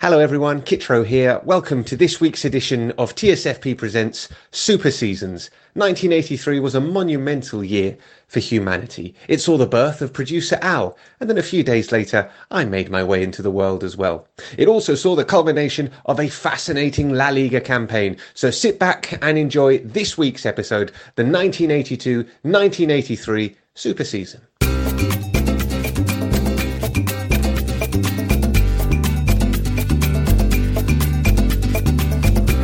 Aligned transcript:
Hello 0.00 0.20
everyone, 0.20 0.62
Kitro 0.62 1.04
here. 1.04 1.40
Welcome 1.42 1.82
to 1.82 1.96
this 1.96 2.20
week's 2.20 2.44
edition 2.44 2.92
of 2.92 3.16
TSFP 3.16 3.76
Presents 3.76 4.28
Super 4.52 4.92
Seasons. 4.92 5.50
1983 5.74 6.60
was 6.60 6.76
a 6.76 6.80
monumental 6.80 7.64
year 7.64 7.98
for 8.28 8.38
humanity. 8.38 9.16
It 9.26 9.40
saw 9.40 9.56
the 9.56 9.66
birth 9.66 10.00
of 10.00 10.12
producer 10.12 10.56
Al, 10.62 10.96
and 11.18 11.28
then 11.28 11.36
a 11.36 11.42
few 11.42 11.64
days 11.64 11.90
later, 11.90 12.30
I 12.52 12.64
made 12.64 12.90
my 12.90 13.02
way 13.02 13.24
into 13.24 13.42
the 13.42 13.50
world 13.50 13.82
as 13.82 13.96
well. 13.96 14.28
It 14.56 14.68
also 14.68 14.94
saw 14.94 15.16
the 15.16 15.24
culmination 15.24 15.90
of 16.06 16.20
a 16.20 16.28
fascinating 16.28 17.12
La 17.12 17.30
Liga 17.30 17.60
campaign. 17.60 18.18
So 18.34 18.52
sit 18.52 18.78
back 18.78 19.18
and 19.20 19.36
enjoy 19.36 19.78
this 19.78 20.16
week's 20.16 20.46
episode, 20.46 20.92
the 21.16 21.24
1982-1983 21.24 23.56
Super 23.74 24.04
Season. 24.04 24.42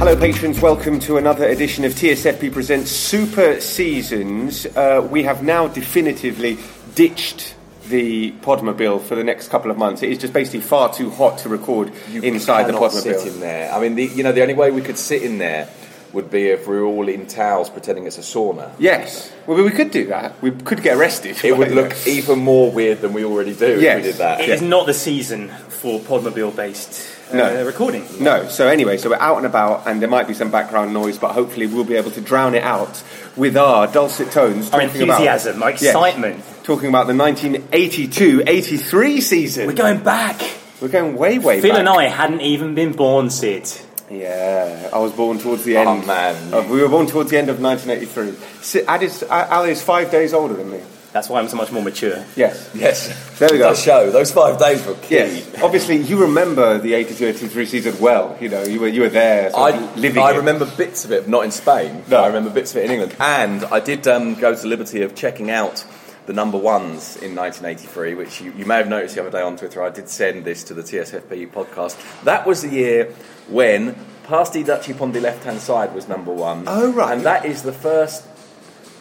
Hello, 0.07 0.21
patrons. 0.21 0.61
Welcome 0.61 1.01
to 1.01 1.17
another 1.17 1.49
edition 1.49 1.87
of 1.87 1.95
TSFP 1.95 2.53
Presents 2.53 2.91
Super 2.91 3.59
Seasons. 3.59 4.67
Uh, 4.67 5.09
we 5.11 5.23
have 5.23 5.43
now 5.43 5.67
definitively 5.67 6.59
ditched 6.95 7.55
the 7.89 8.33
Podmobile 8.43 9.01
for 9.01 9.15
the 9.15 9.25
next 9.25 9.49
couple 9.49 9.71
of 9.71 9.79
months. 9.79 10.03
It 10.03 10.11
is 10.11 10.19
just 10.19 10.35
basically 10.35 10.61
far 10.61 10.93
too 10.93 11.09
hot 11.09 11.39
to 11.39 11.49
record 11.49 11.91
You 12.11 12.21
inside 12.21 12.65
the 12.65 12.75
cannot 12.75 12.91
Podmobile. 12.91 13.01
sit 13.01 13.33
in 13.33 13.41
there. 13.41 13.73
I 13.73 13.81
mean, 13.81 13.95
the, 13.95 14.05
you 14.05 14.23
know, 14.23 14.33
the 14.33 14.43
only 14.43 14.53
way 14.53 14.71
we 14.71 14.83
could 14.83 14.99
sit 14.99 15.23
in 15.23 15.39
there 15.39 15.71
would 16.13 16.31
be 16.31 16.49
if 16.49 16.69
we 16.69 16.77
were 16.77 16.85
all 16.85 17.09
in 17.09 17.27
towels 17.27 17.71
pretending 17.71 18.07
it's 18.07 18.19
a 18.19 18.21
sauna. 18.21 18.73
Yes. 18.79 19.33
Well, 19.47 19.57
we 19.65 19.71
could 19.71 19.91
do 19.91 20.09
that. 20.09 20.41
We 20.43 20.51
could 20.51 20.83
get 20.83 20.99
arrested. 20.99 21.43
It 21.43 21.57
would 21.57 21.73
look 21.73 21.97
even 22.07 22.41
more 22.41 22.71
weird 22.71 23.01
than 23.01 23.15
we 23.15 23.25
already 23.25 23.55
do 23.55 23.81
Yes. 23.81 24.01
if 24.01 24.05
we 24.05 24.11
did 24.13 24.19
that. 24.19 24.41
It 24.43 24.51
is 24.51 24.61
not 24.61 24.85
the 24.85 24.93
season 24.93 25.49
for 25.49 25.99
Podmobile 25.99 26.55
based 26.55 27.14
uh, 27.33 27.37
No. 27.37 27.65
recording. 27.65 28.05
No. 28.21 28.49
So 28.49 28.69
anyway, 28.69 28.97
so 28.99 29.11
we're 29.11 29.17
out 29.17 29.39
and 29.39 29.47
about, 29.47 29.87
and 29.87 30.01
there 30.01 30.09
might 30.09 30.29
be 30.29 30.35
some 30.35 30.51
background 30.51 30.93
noise, 30.93 31.19
but 31.19 31.33
hopefully 31.33 31.67
we'll 31.67 31.85
be 31.85 31.97
able 31.97 32.11
to 32.13 32.21
drown 32.21 32.55
it 32.55 32.63
out 32.63 33.03
with 33.37 33.57
our 33.57 33.87
dulcet 33.87 34.31
tones. 34.31 34.71
Our 34.73 34.83
talking 34.83 35.03
about- 35.03 35.21
enthusiasm, 35.21 35.63
our 35.63 35.71
Yes. 35.71 35.83
excitement. 35.83 36.45
talking 36.65 36.89
about 36.89 37.07
the 37.07 37.15
1982-83 37.15 39.21
season. 39.21 39.67
We're 39.67 39.73
going 39.75 39.99
back. 40.01 40.41
We're 40.81 40.89
going 40.89 41.17
way, 41.17 41.39
way 41.39 41.57
back. 41.57 41.63
Phil 41.63 41.71
back. 41.73 41.81
and 41.81 41.89
I 41.89 42.09
hadn't 42.09 42.41
even 42.41 42.75
been 42.75 42.93
born, 42.93 43.31
Sid. 43.31 43.71
Yeah, 44.11 44.89
I 44.93 44.99
was 44.99 45.13
born 45.13 45.39
towards 45.39 45.65
the 45.65 45.77
end. 45.79 45.89
Oh, 45.89 45.95
end. 45.95 46.07
man. 46.07 46.53
Of, 46.55 46.71
we 46.71 46.81
were 46.81 46.89
born 46.89 47.07
towards 47.07 47.31
the 47.31 47.39
end 47.39 47.49
of 47.49 47.59
1983. 47.61 48.35
Si- 48.63 48.83
Al 48.87 49.65
is 49.65 49.83
five 49.83 50.11
days 50.11 50.35
older 50.35 50.55
than 50.55 50.71
me. 50.71 50.79
That's 51.15 51.29
why 51.29 51.39
I'm 51.39 51.47
so 51.47 51.57
much 51.57 51.71
more 51.71 51.81
mature. 51.81 52.25
Yes. 52.35 52.69
Yes. 52.75 53.39
There 53.39 53.49
we 53.53 53.59
go. 53.59 53.73
That 53.73 53.79
show. 53.79 54.11
Those 54.11 54.33
five 54.33 54.59
days 54.59 54.85
were 54.85 54.95
key. 54.95 55.15
Yes. 55.15 55.63
Obviously, 55.63 55.99
you 55.99 56.21
remember 56.21 56.79
the 56.79 56.93
82-83 56.95 57.67
season 57.69 58.01
well. 58.01 58.37
You 58.41 58.49
know, 58.49 58.65
you 58.65 58.81
were 58.81 58.89
you 58.89 59.03
were 59.03 59.09
there, 59.09 59.53
sort 59.53 59.75
I, 59.75 59.77
of 59.77 59.97
living. 59.97 60.21
I 60.21 60.33
it. 60.33 60.39
remember 60.39 60.67
bits 60.77 61.05
of 61.05 61.13
it, 61.13 61.29
not 61.29 61.45
in 61.45 61.53
Spain. 61.53 62.03
No. 62.11 62.17
I 62.21 62.27
remember 62.27 62.51
bits 62.51 62.73
of 62.73 62.79
it 62.79 62.87
in 62.87 62.91
England. 62.91 63.15
And 63.21 63.65
I 63.67 63.79
did 63.79 64.09
um, 64.09 64.35
go 64.35 64.57
to 64.57 64.61
the 64.61 64.67
liberty 64.67 65.03
of 65.03 65.15
checking 65.15 65.53
out 65.53 65.87
the 66.27 66.33
number 66.33 66.59
ones 66.59 67.17
in 67.19 67.37
1983, 67.37 68.15
which 68.17 68.41
you, 68.41 68.53
you 68.57 68.67
may 68.67 68.79
have 68.79 68.89
noticed 68.89 69.15
the 69.15 69.21
other 69.21 69.31
day 69.31 69.43
on 69.43 69.57
Twitter. 69.57 69.85
I 69.85 69.91
did 69.91 70.09
send 70.09 70.45
this 70.45 70.65
to 70.65 70.75
the 70.75 70.83
TSFP 70.83 71.53
podcast. 71.53 71.97
That 72.25 72.45
was 72.45 72.63
the 72.63 72.71
year 72.71 73.15
when 73.47 73.95
Pass 74.25 74.51
the 74.51 74.65
Dutchie 74.65 74.97
'pon 74.97 75.13
the 75.13 75.21
left 75.21 75.45
hand 75.45 75.61
side 75.61 75.95
was 75.95 76.09
number 76.09 76.33
one. 76.33 76.65
Oh, 76.67 76.91
right. 76.93 77.13
And 77.13 77.25
that 77.27 77.45
is 77.45 77.63
the 77.63 77.73
first. 77.75 78.25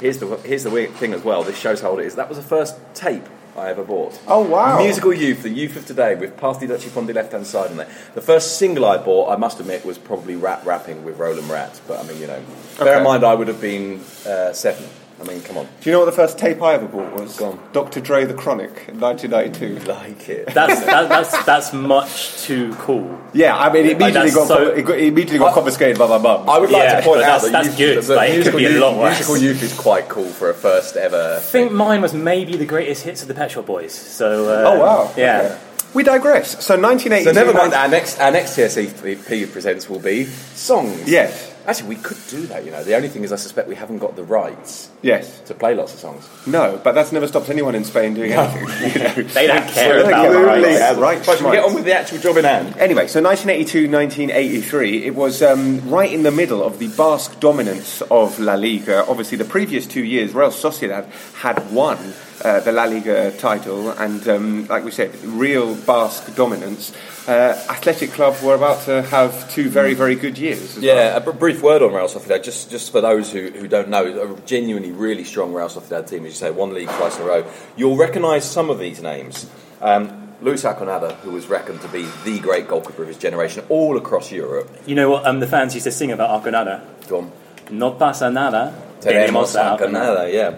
Here's 0.04 0.18
the, 0.18 0.28
here's 0.40 0.64
the 0.64 0.70
weird 0.70 0.92
thing 0.92 1.14
as 1.14 1.24
well. 1.24 1.44
This 1.44 1.58
shows 1.58 1.80
how 1.80 1.92
old 1.92 2.02
it 2.02 2.06
is. 2.06 2.16
That 2.16 2.28
was 2.28 2.38
the 2.38 2.44
first 2.44 2.76
tape 2.94 3.24
I 3.56 3.70
ever 3.70 3.86
bought. 3.86 4.20
Oh, 4.28 4.42
wow. 4.42 4.78
Musical 4.80 5.14
Youth, 5.14 5.44
the 5.44 5.50
youth 5.50 5.78
of 5.78 5.86
today, 5.86 6.14
with 6.16 6.36
Pass 6.36 6.58
the 6.58 6.68
Dutchie 6.68 6.94
'pon 6.94 7.06
the 7.08 7.14
left 7.14 7.32
hand 7.32 7.48
side 7.48 7.72
on 7.72 7.78
there. 7.78 7.88
The 8.14 8.20
first 8.20 8.58
single 8.58 8.84
I 8.84 8.98
bought, 8.98 9.30
I 9.32 9.38
must 9.38 9.62
admit, 9.62 9.86
was 9.86 9.98
probably 9.98 10.36
Rap 10.36 10.66
Rapping 10.66 11.06
with 11.06 11.18
Roland 11.20 11.50
Rat. 11.50 11.80
But 11.88 12.02
I 12.02 12.04
mean, 12.04 12.20
you 12.20 12.28
know, 12.28 12.42
bear 12.80 12.88
Okay. 12.90 12.98
in 12.98 13.04
mind 13.06 13.24
I 13.24 13.34
would 13.34 13.48
have 13.48 13.62
been 13.62 14.02
uh, 14.28 14.52
seven. 14.52 14.84
I 15.24 15.28
mean, 15.28 15.42
come 15.42 15.58
on. 15.58 15.66
Do 15.82 15.90
you 15.90 15.94
know 15.94 16.00
what 16.00 16.06
the 16.06 16.12
first 16.12 16.38
tape 16.38 16.62
I 16.62 16.74
ever 16.74 16.86
bought 16.88 17.14
was? 17.14 17.38
Go 17.38 17.52
on. 17.52 17.60
Dr. 17.72 18.02
Dre 18.02 18.26
the 18.26 18.34
Chronic 18.34 18.90
in 18.90 19.00
1992. 19.00 19.86
Like 19.90 20.28
it. 20.30 20.48
That's 20.54 20.84
that, 20.86 21.08
that's 21.08 21.46
that's 21.46 21.72
much 21.74 22.42
too 22.42 22.74
cool. 22.76 23.20
Yeah, 23.34 23.56
I 23.58 23.72
mean, 23.72 23.86
it 23.86 24.00
Like, 24.00 24.14
immediately, 24.14 24.32
got, 24.32 24.48
so- 24.48 24.68
it 24.72 24.82
got, 24.84 24.98
it 24.98 25.06
immediately 25.06 25.40
got 25.40 25.54
confiscated 25.54 25.98
by 25.98 26.08
my 26.08 26.18
mum. 26.18 26.50
I 26.50 26.60
would 26.60 26.70
like 26.72 26.84
Yeah, 26.84 26.98
to 27.00 27.06
point 27.06 27.22
but 27.22 27.24
out 27.30 27.42
that's- 27.42 27.44
that 27.44 27.52
that's 27.52 27.68
youth, 27.68 27.78
good, 27.78 28.04
that 28.04 28.16
but 28.16 28.28
it 28.28 28.32
could 28.32 28.36
musical 28.54 28.60
be 28.60 28.66
a 28.66 28.70
youth, 28.72 28.82
lot 28.82 28.98
worse. 28.98 29.18
musical 29.18 29.38
youth 29.38 29.64
is 29.64 29.74
quite 29.80 30.10
cool 30.10 30.26
for 30.30 30.50
a 30.50 30.54
first 30.54 30.98
ever. 30.98 31.36
I 31.38 31.40
think 31.42 31.72
mine 31.72 32.02
was 32.02 32.14
maybe 32.14 32.58
the 32.58 32.66
greatest 32.66 33.04
hits 33.04 33.22
of 33.22 33.28
the 33.30 33.34
Pet 33.34 33.52
Shop 33.52 33.66
Boys. 33.66 33.94
So 33.94 34.50
uh, 34.50 34.70
oh, 34.72 34.80
wow. 34.80 35.14
yeah. 35.16 35.42
Okay. 35.42 35.60
We 35.94 36.02
digress. 36.04 36.66
So 36.66 36.76
1982. 36.80 37.24
So 37.24 37.32
never 37.34 37.56
mind. 37.56 37.74
Our 37.76 37.88
next, 37.88 38.20
our 38.20 38.32
next 38.32 38.58
TSFP 38.58 39.52
presents 39.52 39.88
will 39.88 40.00
be 40.00 40.26
songs. 40.26 41.08
Yes. 41.08 41.53
Actually, 41.66 41.90
we 41.90 41.96
could 41.96 42.18
do 42.30 42.46
that. 42.48 42.66
You 42.66 42.72
know, 42.72 42.84
the 42.84 42.96
only 42.96 43.08
thing 43.08 43.24
is, 43.24 43.32
I 43.32 43.38
suspect 43.38 43.68
we 43.70 43.76
haven't 43.76 44.00
got 44.00 44.16
the 44.16 44.24
rights 44.24 44.90
Yes. 45.02 45.40
to 45.46 45.54
play 45.54 45.76
lots 45.76 45.94
of 45.94 46.00
songs. 46.00 46.28
No, 46.46 46.80
but 46.84 46.92
that's 46.94 47.12
never 47.12 47.28
stopped 47.28 47.50
anyone 47.50 47.74
in 47.76 47.84
Spain 47.86 48.14
doing 48.14 48.34
anything. 48.34 48.68
You 48.92 49.24
know. 49.24 49.30
They 49.34 49.48
don't 49.48 49.68
care 49.70 50.00
about 50.00 50.26
absolutely 50.26 50.64
rights. 50.76 50.98
right. 50.98 51.26
But 51.26 51.38
should 51.38 51.46
we 51.46 51.52
get 51.54 51.64
on 51.66 51.74
with 51.74 51.86
the 51.86 51.94
actual 51.96 52.20
job 52.20 52.38
in 52.38 52.46
hand? 52.46 52.76
Anyway, 52.78 53.08
so 53.08 53.22
1982, 53.22 53.90
1983, 53.90 55.06
it 55.06 55.16
was 55.16 55.42
um, 55.42 55.90
right 55.90 56.12
in 56.12 56.24
the 56.24 56.32
middle 56.32 56.64
of 56.64 56.80
the 56.80 56.88
Basque 56.90 57.40
dominance 57.40 58.02
of 58.04 58.40
La 58.40 58.56
Liga. 58.56 59.06
Obviously, 59.08 59.38
the 59.38 59.46
previous 59.46 59.86
two 59.88 60.04
years, 60.04 60.34
Real 60.34 60.50
Sociedad 60.50 61.06
had 61.36 61.72
won 61.72 61.98
uh, 62.44 62.60
the 62.60 62.72
La 62.72 62.84
Liga 62.86 63.32
title, 63.38 63.92
and 63.92 64.28
um, 64.28 64.68
like 64.68 64.84
we 64.84 64.92
said, 64.92 65.14
real 65.24 65.76
Basque 65.76 66.36
dominance. 66.36 66.94
Uh, 67.28 67.58
Athletic 67.70 68.12
Club 68.12 68.36
were 68.44 68.56
about 68.56 68.84
to 68.84 69.02
have 69.04 69.50
two 69.50 69.70
very, 69.70 69.94
very 69.94 70.16
good 70.16 70.38
years. 70.38 70.78
as 70.78 70.84
well. 70.84 70.96
Yeah, 70.96 71.16
a 71.16 71.34
brief 71.34 71.62
word 71.62 71.82
on 71.82 71.94
Real 71.94 72.08
Sociedad, 72.08 72.44
just 72.44 72.70
just 72.70 72.92
for 72.92 73.00
those 73.00 73.32
who, 73.32 73.50
who 73.50 73.68
don't 73.68 73.90
know, 73.90 74.36
a 74.36 74.42
genuinely 74.42 74.92
really 74.92 75.24
strong 75.24 75.54
Real 75.54 75.70
Sociedad 75.70 76.08
team, 76.08 76.26
as 76.26 76.34
you 76.34 76.38
say, 76.38 76.52
won 76.52 76.74
league 76.74 76.90
twice 76.90 77.18
in 77.18 77.24
a 77.24 77.26
row. 77.26 77.46
You'll 77.78 77.98
recognise 77.98 78.50
some 78.50 78.70
of 78.70 78.78
these 78.78 79.02
names. 79.02 79.50
Um, 79.82 80.20
Luis 80.42 80.64
Arconada, 80.64 81.14
who 81.20 81.32
was 81.32 81.48
reckoned 81.48 81.80
to 81.82 81.88
be 81.88 82.06
the 82.26 82.40
great 82.40 82.68
goalkeeper 82.68 83.04
of 83.04 83.08
his 83.08 83.18
generation 83.18 83.64
all 83.70 83.98
across 83.98 84.30
Europe. 84.30 84.70
You 84.86 84.96
know 84.96 85.10
what 85.10 85.26
um, 85.26 85.40
the 85.40 85.48
fans 85.48 85.74
used 85.74 85.86
to 85.86 85.92
sing 85.92 86.12
about 86.12 86.44
Arconada? 86.44 86.82
Go 87.08 87.20
on. 87.20 87.32
No 87.72 87.92
pasa 87.92 88.30
nada. 88.30 88.74
Tenemos 89.00 89.56
a 89.56 89.78
Arconada, 89.78 90.32
yeah. 90.32 90.56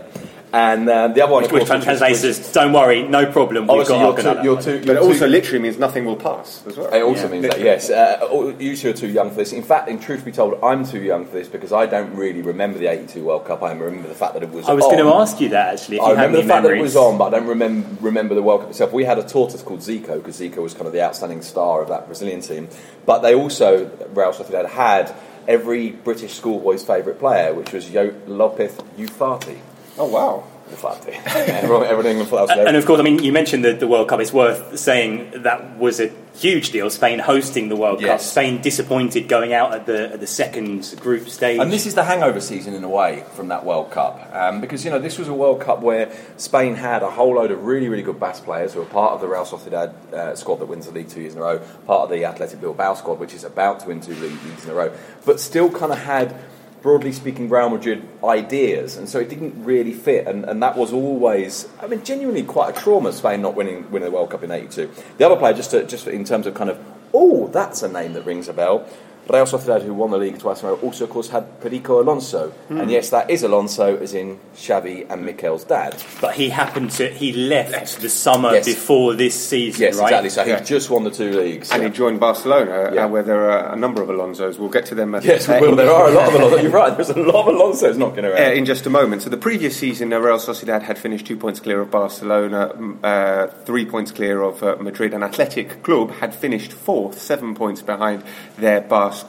And 0.56 0.88
uh, 0.88 1.10
the 1.10 1.22
other 1.22 1.34
one, 1.34 1.44
of 1.44 1.52
Which 1.52 1.68
course, 1.68 1.84
translates 1.84 2.24
as, 2.24 2.54
don't 2.54 2.72
worry, 2.72 3.04
no 3.04 3.30
problem, 3.30 3.64
we've 3.64 3.72
obviously, 3.72 3.98
got 3.98 4.16
you're 4.16 4.16
Arconada. 4.16 4.38
too, 4.38 4.44
you're 4.46 4.62
too, 4.62 4.78
But 4.78 4.86
you're 4.88 4.96
it 4.96 5.02
also 5.02 5.26
too- 5.26 5.32
literally 5.32 5.60
means 5.60 5.78
nothing 5.78 6.06
will 6.06 6.16
pass 6.16 6.64
as 6.66 6.78
well. 6.78 6.88
It 6.94 7.02
also 7.02 7.24
Yeah. 7.26 7.32
means 7.34 7.48
that, 7.50 7.60
yes. 7.60 7.90
Uh, 7.90 8.54
you 8.58 8.78
two 8.78 8.92
are 8.92 8.94
too 8.94 9.08
young 9.10 9.32
for 9.32 9.36
this. 9.36 9.52
In 9.52 9.64
fact, 9.64 9.90
in 9.90 10.00
truth 10.00 10.24
be 10.24 10.32
told, 10.32 10.58
I'm 10.64 10.86
too 10.86 11.00
young 11.02 11.26
for 11.26 11.34
this 11.34 11.50
because 11.50 11.74
I 11.74 11.88
don't 11.88 12.16
really 12.16 12.42
remember 12.42 12.80
the 12.80 12.88
82 12.88 13.22
World 13.26 13.44
Cup. 13.44 13.64
I 13.64 13.74
remember 13.74 14.08
the 14.08 14.16
fact 14.16 14.34
that 14.36 14.44
it 14.44 14.52
was 14.54 14.66
I 14.70 14.72
was 14.74 14.86
on. 14.86 14.92
going 14.96 15.04
to 15.04 15.14
ask 15.16 15.42
you 15.42 15.50
that 15.50 15.74
actually. 15.74 15.98
If 15.98 16.04
I 16.04 16.10
you 16.12 16.16
have 16.16 16.26
remember 16.32 16.38
any 16.38 16.48
the 16.48 16.54
fact 16.54 16.64
that 16.64 16.74
it 16.78 16.82
was 16.82 16.96
on, 16.96 17.18
but 17.18 17.26
I 17.34 17.38
don't 17.38 17.48
remember, 17.48 17.88
remember 18.00 18.34
the 18.34 18.44
World 18.44 18.62
Cup 18.62 18.70
itself. 18.70 18.94
We 18.94 19.04
had 19.04 19.18
a 19.20 19.24
tortoise 19.24 19.62
called 19.62 19.82
Zico 19.82 20.14
because 20.16 20.40
Zico 20.40 20.60
was 20.64 20.74
kind 20.74 20.88
of 20.88 20.94
the 20.94 21.02
outstanding 21.04 21.42
star 21.42 21.82
of 21.82 21.90
that 21.90 22.06
Brazilian 22.06 22.40
team. 22.40 22.70
But 23.06 23.20
they 23.24 23.36
also, 23.36 23.90
Real 24.14 24.32
Sociedad, 24.32 24.70
had 24.70 25.08
had 25.10 25.16
every 25.50 25.90
British 25.90 26.34
schoolboy's 26.34 26.82
favourite 26.84 27.20
player, 27.20 27.54
which 27.54 27.74
was 27.74 27.90
Yo- 27.92 28.14
Lopez 28.26 28.72
Ufarte. 28.98 29.58
Oh, 29.98 30.08
wow. 30.08 30.44
Ufarte. 30.70 31.10
everyone, 31.26 31.84
everyone 31.84 32.06
in 32.06 32.12
England 32.14 32.30
thought 32.30 32.48
that 32.48 32.58
was 32.58 32.68
And 32.68 32.76
of 32.76 32.86
course, 32.86 33.00
I 33.00 33.04
mean, 33.04 33.24
you 33.24 33.32
mentioned 33.32 33.64
the, 33.64 33.74
the 33.74 33.88
World 33.88 34.10
Cup. 34.10 34.20
It's 34.20 34.34
worth 34.34 34.80
saying 34.80 35.44
that 35.44 35.78
was 35.78 36.00
a 36.00 36.12
huge 36.34 36.72
deal. 36.72 36.90
Spain 36.90 37.20
hosting 37.20 37.70
the 37.70 37.76
World 37.76 38.02
Cup. 38.02 38.20
Spain 38.20 38.62
disappointed 38.62 39.28
going 39.28 39.54
out 39.54 39.74
at 39.74 39.86
the 39.86 40.14
at 40.14 40.20
the 40.20 40.28
second 40.28 40.96
group 41.00 41.30
stage. 41.30 41.60
And 41.60 41.72
this 41.72 41.86
is 41.86 41.94
the 41.94 42.04
hangover 42.04 42.42
season 42.42 42.74
in 42.74 42.84
a 42.84 42.90
way 42.90 43.24
from 43.36 43.50
that 43.50 43.64
World 43.64 43.92
Cup, 43.92 44.28
um, 44.34 44.60
because 44.60 44.84
you 44.84 44.90
know 44.90 44.98
this 45.00 45.20
was 45.20 45.28
a 45.28 45.34
World 45.34 45.62
Cup 45.62 45.82
where 45.82 46.12
Spain 46.38 46.76
had 46.76 47.04
a 47.04 47.12
whole 47.12 47.36
load 47.36 47.52
of 47.52 47.64
really, 47.64 47.88
really 47.88 48.04
good 48.04 48.20
Basque 48.20 48.44
players 48.44 48.74
who 48.74 48.82
are 48.82 48.86
part 48.86 49.14
of 49.14 49.22
the 49.22 49.28
Real 49.28 49.46
Sociedad 49.46 49.94
uh, 50.14 50.36
squad 50.36 50.56
that 50.58 50.66
wins 50.66 50.88
the 50.88 50.92
league 50.92 51.10
two 51.10 51.22
years 51.22 51.34
in 51.34 51.40
a 51.40 51.44
row, 51.44 51.60
part 51.86 52.04
of 52.04 52.10
the 52.10 52.26
Athletic 52.26 52.60
Bilbao 52.60 52.96
squad 52.96 53.20
which 53.20 53.34
is 53.34 53.44
about 53.44 53.82
to 53.82 53.88
win 53.88 54.02
two 54.02 54.16
leagues 54.16 54.66
in 54.66 54.72
a 54.72 54.74
row, 54.74 54.96
but 55.26 55.40
still 55.40 55.70
kind 55.70 55.92
of 55.92 56.00
had. 56.00 56.36
Broadly 56.86 57.14
speaking, 57.14 57.50
Real 57.50 57.72
Madrid 57.72 58.08
ideas, 58.24 58.96
and 58.96 59.10
so 59.10 59.20
it 59.20 59.28
didn't 59.28 59.66
really 59.66 59.92
fit, 59.92 60.28
and, 60.28 60.46
and 60.46 60.62
that 60.62 60.78
was 60.78 60.94
always, 60.94 61.68
I 61.82 61.88
mean, 61.88 62.04
genuinely 62.04 62.44
quite 62.44 62.78
a 62.78 62.80
trauma. 62.80 63.12
Spain 63.12 63.42
not 63.42 63.56
winning 63.56 63.90
winning 63.90 64.08
the 64.08 64.16
World 64.16 64.30
Cup 64.30 64.44
in 64.44 64.52
'82. 64.52 64.92
The 65.18 65.26
other 65.26 65.36
player, 65.36 65.56
just 65.56 65.72
to, 65.72 65.84
just 65.88 66.06
in 66.06 66.24
terms 66.26 66.46
of 66.46 66.54
kind 66.54 66.70
of 66.70 66.78
oh, 67.12 67.48
that's 67.48 67.82
a 67.82 67.88
name 67.88 68.14
that 68.14 68.24
rings 68.24 68.48
a 68.48 68.54
bell. 68.54 68.88
Real 69.30 69.46
Sociedad, 69.46 69.82
who 69.82 69.94
won 69.94 70.12
the 70.12 70.18
league 70.18 70.38
twice 70.40 70.62
in 70.62 70.68
a 70.70 70.74
row, 70.74 70.80
also, 70.82 71.06
of 71.06 71.10
course, 71.10 71.30
had 71.30 71.60
Perico 71.62 72.02
Alonso. 72.02 72.50
Hmm. 72.68 72.80
And 72.82 72.92
yes, 72.92 73.10
that 73.10 73.30
is 73.30 73.42
Alonso, 73.44 73.98
as 73.98 74.14
in 74.14 74.40
Xavi 74.56 75.10
and 75.10 75.26
Mikel's 75.26 75.64
dad. 75.64 75.96
But 76.22 76.36
he 76.36 76.50
happened 76.50 76.92
to 76.92 77.10
he 77.10 77.34
left 77.34 78.02
the 78.02 78.10
summer 78.10 78.54
Yes. 78.54 78.66
before 78.66 79.14
this 79.16 79.34
season, 79.34 79.82
Yes, 79.82 79.98
right? 79.98 80.24
exactly. 80.26 80.30
So 80.30 80.44
Yeah. 80.44 80.60
he's 80.60 80.68
just 80.70 80.90
won 80.90 81.04
the 81.06 81.12
two 81.12 81.32
leagues. 81.32 81.72
And 81.72 81.82
he 81.84 81.90
joined 81.90 82.20
Barcelona, 82.20 82.92
Yeah. 82.94 83.06
uh, 83.06 83.08
where 83.08 83.24
there 83.24 83.50
are 83.50 83.74
a 83.74 83.76
number 83.76 84.02
of 84.02 84.10
Alonsos. 84.10 84.60
We'll 84.60 84.70
get 84.70 84.86
to 84.88 84.96
them. 84.96 85.16
uh, 85.16 85.22
yes, 85.24 85.50
uh, 85.50 85.58
well, 85.62 85.76
there 85.76 85.92
are 85.92 86.08
a 86.08 86.12
lot 86.12 86.28
of 86.28 86.36
Alonso. 86.36 86.58
You're 86.62 86.72
right, 86.72 86.96
there's 86.96 87.10
a 87.10 87.20
lot 87.20 87.48
of 87.48 87.56
Alonso's 87.56 87.98
knocking 87.98 88.26
around. 88.26 88.40
Uh, 88.42 88.52
in 88.52 88.66
just 88.66 88.86
a 88.86 88.90
moment. 88.90 89.24
So 89.24 89.30
the 89.30 89.38
previous 89.38 89.76
season, 89.76 90.14
uh, 90.14 90.20
Real 90.20 90.38
Sociedad 90.38 90.84
had 90.84 90.98
finished 90.98 91.26
two 91.26 91.38
points 91.38 91.60
clear 91.60 91.82
of 91.82 91.90
Barcelona, 91.92 92.72
uh, 93.04 93.48
three 93.66 93.86
points 93.86 94.12
clear 94.12 94.42
of 94.42 94.62
uh, 94.62 94.76
Madrid, 94.80 95.14
and 95.14 95.24
Athletic 95.24 95.82
Club 95.84 96.12
had 96.22 96.36
finished 96.36 96.72
fourth, 96.74 97.20
seven 97.20 97.56
points 97.56 97.82
behind 97.82 98.24
their 98.58 98.82